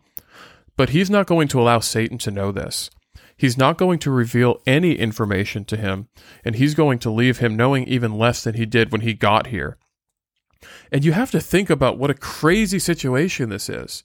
But 0.79 0.91
he's 0.91 1.11
not 1.11 1.27
going 1.27 1.49
to 1.49 1.61
allow 1.61 1.81
Satan 1.81 2.19
to 2.19 2.31
know 2.31 2.53
this. 2.53 2.89
He's 3.37 3.59
not 3.59 3.79
going 3.79 3.99
to 3.99 4.13
reveal 4.13 4.63
any 4.65 4.95
information 4.95 5.65
to 5.67 5.77
him, 5.77 6.09
and 6.45 6.55
he's 6.55 6.75
going 6.75 7.01
to 7.01 7.11
leave 7.11 7.39
him 7.39 7.57
knowing 7.57 7.85
even 7.89 8.17
less 8.17 8.45
than 8.45 8.55
he 8.55 8.65
did 8.65 8.93
when 8.93 9.01
he 9.01 9.13
got 9.13 9.49
here. 9.49 9.77
And 10.93 11.05
you 11.05 11.13
have 11.13 11.33
to 11.33 11.41
think 11.41 11.69
about 11.69 11.99
what 11.99 12.11
a 12.11 12.15
crazy 12.15 12.79
situation 12.79 13.49
this 13.49 13.69
is. 13.69 14.05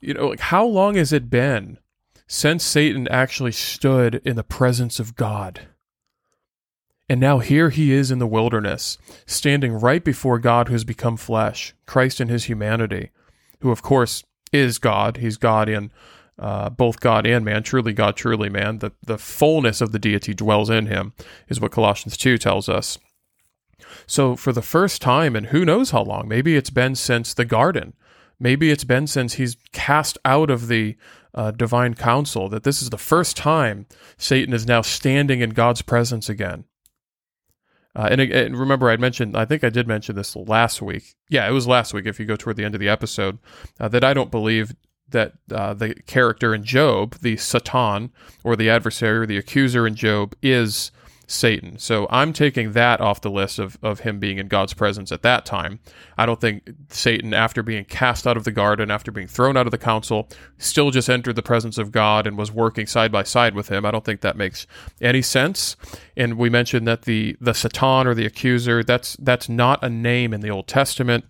You 0.00 0.14
know, 0.14 0.26
like 0.26 0.40
how 0.40 0.66
long 0.66 0.96
has 0.96 1.12
it 1.12 1.30
been 1.30 1.78
since 2.26 2.64
Satan 2.64 3.06
actually 3.08 3.52
stood 3.52 4.20
in 4.24 4.34
the 4.34 4.42
presence 4.42 4.98
of 4.98 5.14
God? 5.14 5.68
And 7.08 7.20
now 7.20 7.38
here 7.38 7.70
he 7.70 7.92
is 7.92 8.10
in 8.10 8.18
the 8.18 8.26
wilderness, 8.26 8.98
standing 9.26 9.74
right 9.74 10.04
before 10.04 10.40
God 10.40 10.66
who 10.66 10.74
has 10.74 10.84
become 10.84 11.16
flesh, 11.16 11.72
Christ 11.86 12.20
in 12.20 12.26
his 12.26 12.44
humanity, 12.44 13.10
who, 13.60 13.70
of 13.70 13.82
course, 13.82 14.24
is 14.54 14.78
God. 14.78 15.18
He's 15.18 15.36
God 15.36 15.68
in 15.68 15.90
uh, 16.38 16.70
both 16.70 17.00
God 17.00 17.26
and 17.26 17.44
man, 17.44 17.62
truly 17.62 17.92
God, 17.92 18.16
truly 18.16 18.48
man. 18.48 18.78
The, 18.78 18.92
the 19.02 19.18
fullness 19.18 19.80
of 19.80 19.92
the 19.92 19.98
deity 19.98 20.34
dwells 20.34 20.70
in 20.70 20.86
him, 20.86 21.12
is 21.48 21.60
what 21.60 21.72
Colossians 21.72 22.16
2 22.16 22.38
tells 22.38 22.68
us. 22.68 22.98
So, 24.06 24.36
for 24.36 24.52
the 24.52 24.62
first 24.62 25.00
time, 25.02 25.36
and 25.36 25.46
who 25.46 25.64
knows 25.64 25.90
how 25.90 26.02
long, 26.02 26.28
maybe 26.28 26.56
it's 26.56 26.70
been 26.70 26.94
since 26.94 27.34
the 27.34 27.44
garden, 27.44 27.94
maybe 28.40 28.70
it's 28.70 28.84
been 28.84 29.06
since 29.06 29.34
he's 29.34 29.56
cast 29.72 30.18
out 30.24 30.50
of 30.50 30.68
the 30.68 30.96
uh, 31.34 31.50
divine 31.50 31.94
council, 31.94 32.48
that 32.48 32.64
this 32.64 32.82
is 32.82 32.90
the 32.90 32.98
first 32.98 33.36
time 33.36 33.86
Satan 34.16 34.54
is 34.54 34.66
now 34.66 34.82
standing 34.82 35.40
in 35.40 35.50
God's 35.50 35.82
presence 35.82 36.28
again. 36.28 36.64
Uh, 37.96 38.08
and, 38.10 38.20
and, 38.20 38.58
remember, 38.58 38.90
I 38.90 38.96
mentioned, 38.96 39.36
I 39.36 39.44
think 39.44 39.62
I 39.62 39.70
did 39.70 39.86
mention 39.86 40.16
this 40.16 40.34
last 40.34 40.82
week. 40.82 41.14
Yeah, 41.28 41.48
it 41.48 41.52
was 41.52 41.66
last 41.66 41.94
week. 41.94 42.06
If 42.06 42.18
you 42.18 42.26
go 42.26 42.36
toward 42.36 42.56
the 42.56 42.64
end 42.64 42.74
of 42.74 42.80
the 42.80 42.88
episode, 42.88 43.38
uh, 43.78 43.88
that 43.88 44.02
I 44.02 44.12
don't 44.12 44.30
believe 44.30 44.74
that 45.10 45.34
uh, 45.52 45.74
the 45.74 45.94
character 46.06 46.54
in 46.54 46.64
Job, 46.64 47.16
the 47.20 47.36
Satan 47.36 48.10
or 48.42 48.56
the 48.56 48.68
adversary 48.68 49.18
or 49.18 49.26
the 49.26 49.36
accuser 49.36 49.86
in 49.86 49.94
Job, 49.94 50.34
is 50.42 50.90
Satan. 51.26 51.78
So 51.78 52.06
I'm 52.10 52.32
taking 52.32 52.72
that 52.72 53.00
off 53.00 53.20
the 53.20 53.30
list 53.30 53.58
of, 53.58 53.78
of 53.82 54.00
him 54.00 54.18
being 54.18 54.38
in 54.38 54.48
God's 54.48 54.74
presence 54.74 55.10
at 55.12 55.22
that 55.22 55.46
time. 55.46 55.80
I 56.18 56.26
don't 56.26 56.40
think 56.40 56.68
Satan, 56.88 57.32
after 57.32 57.62
being 57.62 57.84
cast 57.84 58.26
out 58.26 58.36
of 58.36 58.44
the 58.44 58.52
garden, 58.52 58.90
after 58.90 59.10
being 59.10 59.26
thrown 59.26 59.56
out 59.56 59.66
of 59.66 59.70
the 59.70 59.78
council, 59.78 60.28
still 60.58 60.90
just 60.90 61.08
entered 61.08 61.36
the 61.36 61.42
presence 61.42 61.78
of 61.78 61.92
God 61.92 62.26
and 62.26 62.36
was 62.36 62.52
working 62.52 62.86
side 62.86 63.10
by 63.10 63.22
side 63.22 63.54
with 63.54 63.68
him. 63.68 63.84
I 63.84 63.90
don't 63.90 64.04
think 64.04 64.20
that 64.20 64.36
makes 64.36 64.66
any 65.00 65.22
sense. 65.22 65.76
And 66.16 66.36
we 66.38 66.50
mentioned 66.50 66.86
that 66.86 67.02
the 67.02 67.36
the 67.40 67.54
Satan 67.54 68.06
or 68.06 68.14
the 68.14 68.26
accuser, 68.26 68.82
that's 68.82 69.16
that's 69.16 69.48
not 69.48 69.82
a 69.82 69.88
name 69.88 70.34
in 70.34 70.40
the 70.40 70.50
Old 70.50 70.66
Testament. 70.66 71.24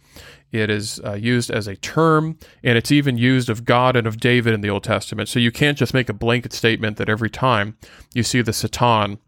It 0.54 0.70
is 0.70 1.00
uh, 1.04 1.14
used 1.14 1.50
as 1.50 1.66
a 1.66 1.74
term, 1.74 2.38
and 2.62 2.78
it's 2.78 2.92
even 2.92 3.18
used 3.18 3.50
of 3.50 3.64
God 3.64 3.96
and 3.96 4.06
of 4.06 4.20
David 4.20 4.54
in 4.54 4.60
the 4.60 4.70
Old 4.70 4.84
Testament. 4.84 5.28
So 5.28 5.40
you 5.40 5.50
can't 5.50 5.76
just 5.76 5.92
make 5.92 6.08
a 6.08 6.12
blanket 6.12 6.52
statement 6.52 6.96
that 6.98 7.08
every 7.08 7.28
time 7.28 7.76
you 8.14 8.22
see 8.22 8.40
the 8.40 8.52
Satan, 8.52 9.18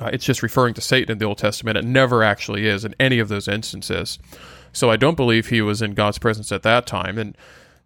uh, 0.00 0.10
it's 0.12 0.24
just 0.24 0.42
referring 0.42 0.74
to 0.74 0.80
Satan 0.80 1.12
in 1.12 1.18
the 1.18 1.24
Old 1.24 1.38
Testament. 1.38 1.78
It 1.78 1.84
never 1.84 2.22
actually 2.22 2.66
is 2.66 2.84
in 2.84 2.94
any 3.00 3.18
of 3.18 3.28
those 3.28 3.48
instances. 3.48 4.18
So 4.72 4.90
I 4.90 4.96
don't 4.96 5.16
believe 5.16 5.48
he 5.48 5.62
was 5.62 5.80
in 5.80 5.94
God's 5.94 6.18
presence 6.18 6.52
at 6.52 6.62
that 6.62 6.86
time. 6.86 7.18
And 7.18 7.36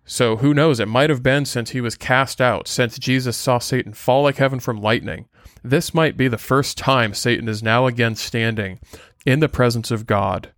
so 0.05 0.38
who 0.38 0.53
knows? 0.53 0.81
It 0.81 0.88
might 0.88 1.11
have 1.11 1.23
been 1.23 1.44
since 1.44 1.70
he 1.70 1.81
was 1.81 1.94
cast 1.94 2.40
out, 2.40 2.66
since 2.66 2.99
Jesus 2.99 3.37
saw 3.37 3.59
Satan 3.59 3.92
fall 3.92 4.25
like 4.25 4.37
heaven 4.37 4.59
from 4.59 4.81
lightning. 4.81 5.29
This 5.62 5.94
might 5.94 6.16
be 6.16 6.27
the 6.27 6.38
first 6.38 6.77
time 6.77 7.14
Satan 7.14 7.49
is 7.49 7.62
now 7.62 7.87
again 7.87 8.16
standing 8.16 8.81
in 9.25 9.40
the 9.40 9.49
presence 9.49 9.90
of 9.90 10.07
God. 10.07 10.53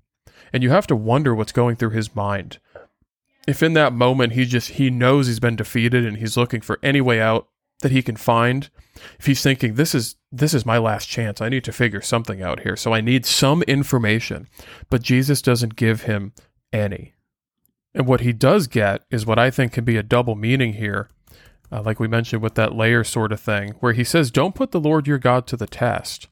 And 0.52 0.62
you 0.62 0.70
have 0.70 0.86
to 0.86 0.96
wonder 0.96 1.34
what's 1.34 1.52
going 1.52 1.76
through 1.76 1.90
his 1.90 2.14
mind. 2.14 2.58
If 3.46 3.62
in 3.62 3.74
that 3.74 3.92
moment 3.92 4.34
he 4.34 4.44
just 4.46 4.70
he 4.70 4.88
knows 4.88 5.26
he's 5.26 5.40
been 5.40 5.56
defeated 5.56 6.06
and 6.06 6.18
he's 6.18 6.36
looking 6.36 6.60
for 6.60 6.78
any 6.82 7.00
way 7.00 7.20
out 7.20 7.48
that 7.80 7.90
he 7.90 8.02
can 8.02 8.16
find, 8.16 8.70
if 9.18 9.26
he's 9.26 9.42
thinking 9.42 9.74
this 9.74 9.94
is 9.94 10.16
this 10.32 10.54
is 10.54 10.64
my 10.64 10.78
last 10.78 11.08
chance, 11.08 11.42
I 11.42 11.50
need 11.50 11.64
to 11.64 11.72
figure 11.72 12.00
something 12.00 12.42
out 12.42 12.60
here. 12.60 12.74
So 12.74 12.94
I 12.94 13.02
need 13.02 13.26
some 13.26 13.62
information. 13.64 14.48
But 14.88 15.02
Jesus 15.02 15.42
doesn't 15.42 15.76
give 15.76 16.02
him 16.02 16.32
any. 16.72 17.12
And 17.94 18.06
what 18.06 18.22
he 18.22 18.32
does 18.32 18.66
get 18.66 19.04
is 19.10 19.26
what 19.26 19.38
I 19.38 19.50
think 19.50 19.72
can 19.72 19.84
be 19.84 19.98
a 19.98 20.02
double 20.02 20.34
meaning 20.34 20.72
here, 20.72 21.10
uh, 21.70 21.82
like 21.82 22.00
we 22.00 22.08
mentioned 22.08 22.42
with 22.42 22.54
that 22.54 22.74
layer 22.74 23.04
sort 23.04 23.32
of 23.32 23.40
thing, 23.40 23.72
where 23.80 23.92
he 23.92 24.04
says, 24.04 24.30
Don't 24.30 24.54
put 24.54 24.70
the 24.70 24.80
Lord 24.80 25.06
your 25.06 25.18
God 25.18 25.46
to 25.48 25.56
the 25.56 25.66
test. 25.66 26.28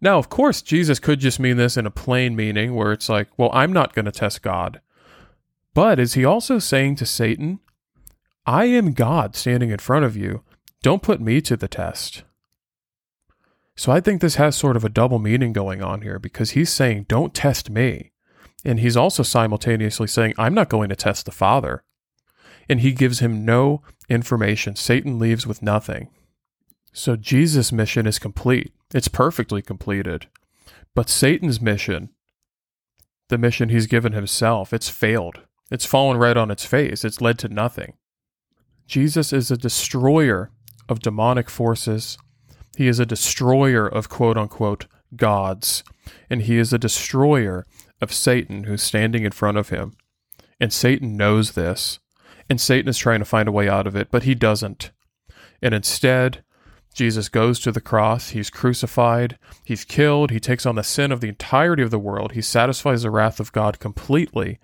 Now, 0.00 0.18
of 0.18 0.28
course, 0.28 0.60
Jesus 0.60 0.98
could 0.98 1.20
just 1.20 1.40
mean 1.40 1.56
this 1.56 1.78
in 1.78 1.86
a 1.86 1.90
plain 1.90 2.36
meaning 2.36 2.74
where 2.74 2.92
it's 2.92 3.08
like, 3.08 3.28
Well, 3.38 3.50
I'm 3.54 3.72
not 3.72 3.94
going 3.94 4.04
to 4.04 4.12
test 4.12 4.42
God. 4.42 4.82
But 5.72 5.98
is 5.98 6.12
he 6.12 6.24
also 6.26 6.58
saying 6.58 6.96
to 6.96 7.06
Satan, 7.06 7.60
I 8.44 8.66
am 8.66 8.92
God 8.92 9.34
standing 9.34 9.70
in 9.70 9.78
front 9.78 10.04
of 10.04 10.14
you. 10.14 10.42
Don't 10.82 11.02
put 11.02 11.20
me 11.20 11.40
to 11.40 11.56
the 11.56 11.66
test. 11.66 12.24
So 13.76 13.90
I 13.92 14.00
think 14.00 14.20
this 14.20 14.36
has 14.36 14.56
sort 14.56 14.76
of 14.76 14.84
a 14.84 14.88
double 14.88 15.18
meaning 15.18 15.52
going 15.52 15.82
on 15.82 16.02
here 16.02 16.18
because 16.18 16.50
he's 16.50 16.70
saying, 16.70 17.06
Don't 17.08 17.34
test 17.34 17.70
me. 17.70 18.12
And 18.64 18.80
he's 18.80 18.96
also 18.96 19.22
simultaneously 19.22 20.06
saying, 20.06 20.34
I'm 20.38 20.54
not 20.54 20.68
going 20.68 20.88
to 20.88 20.96
test 20.96 21.26
the 21.26 21.32
Father. 21.32 21.82
And 22.68 22.80
he 22.80 22.92
gives 22.92 23.18
him 23.18 23.44
no 23.44 23.82
information. 24.08 24.74
Satan 24.74 25.18
leaves 25.18 25.46
with 25.46 25.62
nothing. 25.62 26.08
So 26.92 27.16
Jesus' 27.16 27.72
mission 27.72 28.06
is 28.06 28.18
complete. 28.18 28.72
It's 28.94 29.08
perfectly 29.08 29.60
completed. 29.60 30.28
But 30.94 31.10
Satan's 31.10 31.60
mission, 31.60 32.10
the 33.28 33.36
mission 33.36 33.68
he's 33.68 33.86
given 33.86 34.12
himself, 34.12 34.72
it's 34.72 34.88
failed. 34.88 35.40
It's 35.70 35.84
fallen 35.84 36.16
right 36.16 36.36
on 36.36 36.50
its 36.50 36.64
face. 36.64 37.04
It's 37.04 37.20
led 37.20 37.38
to 37.40 37.48
nothing. 37.48 37.94
Jesus 38.86 39.32
is 39.32 39.50
a 39.50 39.56
destroyer 39.56 40.50
of 40.88 41.00
demonic 41.00 41.50
forces. 41.50 42.16
He 42.76 42.88
is 42.88 42.98
a 42.98 43.06
destroyer 43.06 43.86
of 43.86 44.08
quote 44.08 44.36
unquote 44.36 44.86
gods. 45.16 45.84
And 46.28 46.42
he 46.42 46.58
is 46.58 46.72
a 46.72 46.78
destroyer 46.78 47.64
of 48.00 48.12
Satan 48.12 48.64
who's 48.64 48.82
standing 48.82 49.24
in 49.24 49.32
front 49.32 49.58
of 49.58 49.70
him. 49.70 49.96
And 50.60 50.72
Satan 50.72 51.16
knows 51.16 51.52
this. 51.52 52.00
And 52.48 52.60
Satan 52.60 52.88
is 52.88 52.98
trying 52.98 53.20
to 53.20 53.24
find 53.24 53.48
a 53.48 53.52
way 53.52 53.68
out 53.68 53.86
of 53.86 53.96
it, 53.96 54.08
but 54.10 54.24
he 54.24 54.34
doesn't. 54.34 54.90
And 55.62 55.72
instead, 55.72 56.44
Jesus 56.92 57.28
goes 57.28 57.58
to 57.60 57.72
the 57.72 57.80
cross. 57.80 58.30
He's 58.30 58.50
crucified. 58.50 59.38
He's 59.64 59.84
killed. 59.84 60.30
He 60.30 60.40
takes 60.40 60.66
on 60.66 60.74
the 60.74 60.82
sin 60.82 61.10
of 61.10 61.20
the 61.20 61.28
entirety 61.28 61.82
of 61.82 61.90
the 61.90 61.98
world. 61.98 62.32
He 62.32 62.42
satisfies 62.42 63.02
the 63.02 63.10
wrath 63.10 63.40
of 63.40 63.52
God 63.52 63.78
completely. 63.78 64.58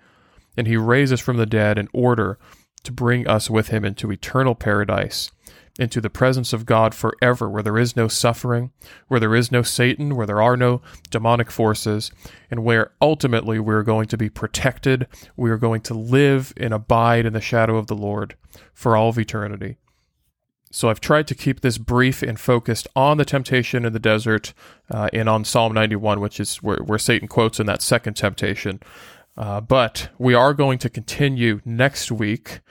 And 0.55 0.67
he 0.67 0.77
raises 0.77 1.19
from 1.19 1.37
the 1.37 1.45
dead 1.45 1.79
in 1.79 1.87
order 1.91 2.37
to 2.83 2.91
bring 2.91 3.27
us 3.27 3.49
with 3.49 3.69
him 3.69 3.83
into 3.83 4.11
eternal 4.11 4.55
paradise 4.55 5.31
into 5.79 6.01
the 6.01 6.09
presence 6.09 6.53
of 6.53 6.65
God 6.65 6.93
forever, 6.93 7.49
where 7.49 7.63
there 7.63 7.77
is 7.77 7.95
no 7.95 8.07
suffering, 8.07 8.71
where 9.07 9.19
there 9.19 9.35
is 9.35 9.51
no 9.51 9.61
Satan, 9.61 10.15
where 10.15 10.27
there 10.27 10.41
are 10.41 10.57
no 10.57 10.81
demonic 11.09 11.49
forces, 11.49 12.11
and 12.49 12.63
where 12.63 12.91
ultimately 13.01 13.59
we're 13.59 13.83
going 13.83 14.07
to 14.07 14.17
be 14.17 14.29
protected. 14.29 15.07
We 15.35 15.49
are 15.49 15.57
going 15.57 15.81
to 15.81 15.93
live 15.93 16.53
and 16.57 16.73
abide 16.73 17.25
in 17.25 17.33
the 17.33 17.41
shadow 17.41 17.77
of 17.77 17.87
the 17.87 17.95
Lord 17.95 18.35
for 18.73 18.97
all 18.97 19.09
of 19.09 19.19
eternity. 19.19 19.77
So 20.71 20.89
I've 20.89 21.01
tried 21.01 21.27
to 21.27 21.35
keep 21.35 21.59
this 21.59 21.77
brief 21.77 22.21
and 22.23 22.39
focused 22.39 22.87
on 22.95 23.17
the 23.17 23.25
temptation 23.25 23.83
in 23.85 23.91
the 23.91 23.99
desert 23.99 24.53
uh, 24.89 25.09
and 25.11 25.27
on 25.27 25.43
Psalm 25.43 25.73
91, 25.73 26.21
which 26.21 26.39
is 26.39 26.57
where, 26.57 26.77
where 26.77 26.99
Satan 26.99 27.27
quotes 27.27 27.59
in 27.59 27.65
that 27.65 27.81
second 27.81 28.13
temptation. 28.13 28.79
Uh, 29.35 29.59
but 29.59 30.09
we 30.17 30.33
are 30.33 30.53
going 30.53 30.77
to 30.79 30.89
continue 30.89 31.61
next 31.65 32.11
week 32.11 32.61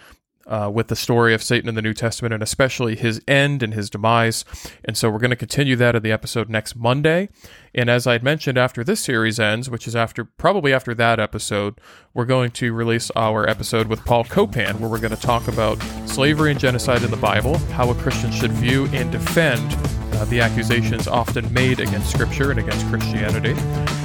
uh, 0.50 0.68
with 0.72 0.88
the 0.88 0.96
story 0.96 1.32
of 1.32 1.42
Satan 1.42 1.68
in 1.68 1.76
the 1.76 1.82
New 1.82 1.94
Testament 1.94 2.34
and 2.34 2.42
especially 2.42 2.96
his 2.96 3.22
end 3.26 3.62
and 3.62 3.72
his 3.72 3.88
demise. 3.88 4.44
And 4.84 4.96
so 4.96 5.08
we're 5.08 5.18
going 5.18 5.30
to 5.30 5.36
continue 5.36 5.76
that 5.76 5.94
in 5.94 6.02
the 6.02 6.12
episode 6.12 6.50
next 6.50 6.76
Monday. 6.76 7.28
And 7.72 7.88
as 7.88 8.06
I 8.06 8.12
had 8.12 8.24
mentioned, 8.24 8.58
after 8.58 8.82
this 8.82 9.00
series 9.00 9.38
ends, 9.38 9.70
which 9.70 9.86
is 9.86 9.94
after 9.94 10.24
probably 10.24 10.72
after 10.72 10.92
that 10.94 11.20
episode, 11.20 11.80
we're 12.12 12.24
going 12.24 12.50
to 12.52 12.72
release 12.72 13.12
our 13.14 13.48
episode 13.48 13.86
with 13.86 14.04
Paul 14.04 14.24
Copan, 14.24 14.80
where 14.80 14.90
we're 14.90 14.98
going 14.98 15.14
to 15.14 15.22
talk 15.22 15.46
about 15.46 15.80
slavery 16.06 16.50
and 16.50 16.58
genocide 16.58 17.04
in 17.04 17.12
the 17.12 17.16
Bible, 17.16 17.58
how 17.58 17.88
a 17.90 17.94
Christian 17.94 18.32
should 18.32 18.50
view 18.52 18.86
and 18.92 19.12
defend 19.12 19.72
uh, 20.14 20.24
the 20.24 20.40
accusations 20.40 21.06
often 21.06 21.52
made 21.54 21.78
against 21.78 22.10
Scripture 22.10 22.50
and 22.50 22.58
against 22.58 22.86
Christianity, 22.88 23.54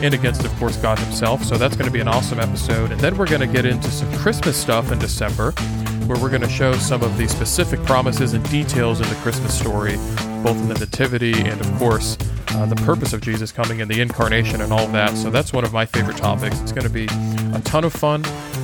and 0.05 0.13
against, 0.13 0.45
of 0.45 0.55
course, 0.58 0.77
God 0.77 0.99
Himself. 0.99 1.43
So 1.43 1.58
that's 1.58 1.75
going 1.75 1.88
to 1.88 1.91
be 1.91 1.99
an 1.99 2.08
awesome 2.08 2.39
episode. 2.39 2.91
And 2.91 3.01
then 3.01 3.17
we're 3.17 3.25
going 3.25 3.41
to 3.41 3.47
get 3.47 3.65
into 3.65 3.89
some 3.89 4.12
Christmas 4.13 4.55
stuff 4.55 4.91
in 4.91 4.99
December 4.99 5.53
where 6.08 6.20
we're 6.22 6.30
going 6.30 6.41
to 6.41 6.50
show 6.50 6.74
some 6.74 7.02
of 7.02 7.18
the 7.18 7.28
specific 7.28 7.82
promises 7.84 8.34
and 8.34 8.48
details 8.50 9.02
in 9.02 9.10
the 9.10 9.15
Christmas 9.15 9.58
story, 9.58 9.98
both 10.45 10.62
in 10.62 10.67
the 10.67 10.75
Nativity 10.75 11.34
and, 11.34 11.60
of 11.60 11.73
course, 11.79 12.19
uh, 12.49 12.67
the 12.67 12.75
purpose 12.75 13.13
of 13.13 13.21
Jesus 13.21 13.51
coming 13.51 13.81
and 13.81 13.89
the 13.89 13.99
incarnation 13.99 14.62
and 14.62 14.71
all 14.71 14.86
that. 14.89 15.17
So 15.17 15.31
that's 15.31 15.51
one 15.51 15.63
of 15.63 15.73
my 15.73 15.88
favorite 15.88 16.17
topics. 16.17 16.62
It's 16.62 16.71
going 16.71 16.86
to 16.86 16.93
be 16.93 17.08
a 17.58 17.62
ton 17.63 17.84
of 17.84 17.91
fun. 17.91 18.21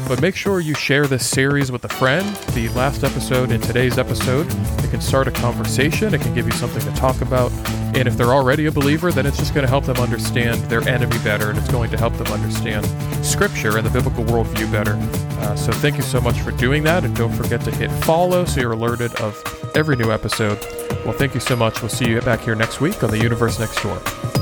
But 0.08 0.22
make 0.22 0.36
sure 0.36 0.60
you 0.60 0.76
share 0.76 1.08
this 1.08 1.26
series 1.26 1.72
with 1.72 1.84
a 1.86 1.90
friend. 1.90 2.36
The 2.54 2.70
last 2.70 3.04
episode 3.04 3.52
and 3.52 3.64
today's 3.64 3.98
episode, 3.98 4.46
it 4.84 4.92
can 4.92 5.02
start 5.02 5.28
a 5.28 5.32
conversation, 5.32 6.14
it 6.14 6.22
can 6.22 6.36
give 6.36 6.46
you 6.46 6.52
something 6.52 6.84
to 6.84 7.00
talk 7.00 7.20
about. 7.22 7.52
And 7.96 8.08
if 8.08 8.16
they're 8.16 8.34
already 8.34 8.68
a 8.68 8.72
believer, 8.72 9.12
then 9.12 9.26
it's 9.26 9.38
just 9.38 9.56
going 9.56 9.66
to 9.66 9.70
help 9.70 9.86
them 9.86 9.98
understand 9.98 10.62
their 10.70 10.88
enemy 10.88 11.18
better, 11.24 11.50
and 11.50 11.58
it's 11.58 11.72
going 11.72 11.90
to 11.90 11.98
help 11.98 12.14
them 12.14 12.28
understand 12.28 12.86
Scripture 13.26 13.78
and 13.78 13.86
the 13.86 13.92
biblical 13.92 14.24
worldview 14.26 14.72
better. 14.72 14.94
Uh, 15.42 15.56
so 15.56 15.72
thank 15.72 15.98
you 15.98 16.04
so 16.04 16.22
much 16.22 16.40
for 16.42 16.52
doing 16.52 16.84
that, 16.84 17.04
and 17.04 17.16
don't 17.16 17.34
forget 17.34 17.62
to 17.62 17.72
hit 17.72 17.90
follow 18.04 18.46
so 18.46 18.62
you're 18.62 18.74
alerted 18.74 19.14
of 19.16 19.61
every 19.76 19.96
new 19.96 20.12
episode. 20.12 20.60
Well, 21.06 21.14
thank 21.14 21.34
you 21.34 21.40
so 21.40 21.56
much. 21.56 21.82
We'll 21.82 21.90
see 21.90 22.10
you 22.10 22.22
back 22.22 22.42
here 22.42 22.56
next 22.56 22.82
week 22.82 23.04
on 23.04 23.10
the 23.10 23.18
Universe 23.18 23.60
Next 23.60 23.82
Door. 23.82 24.41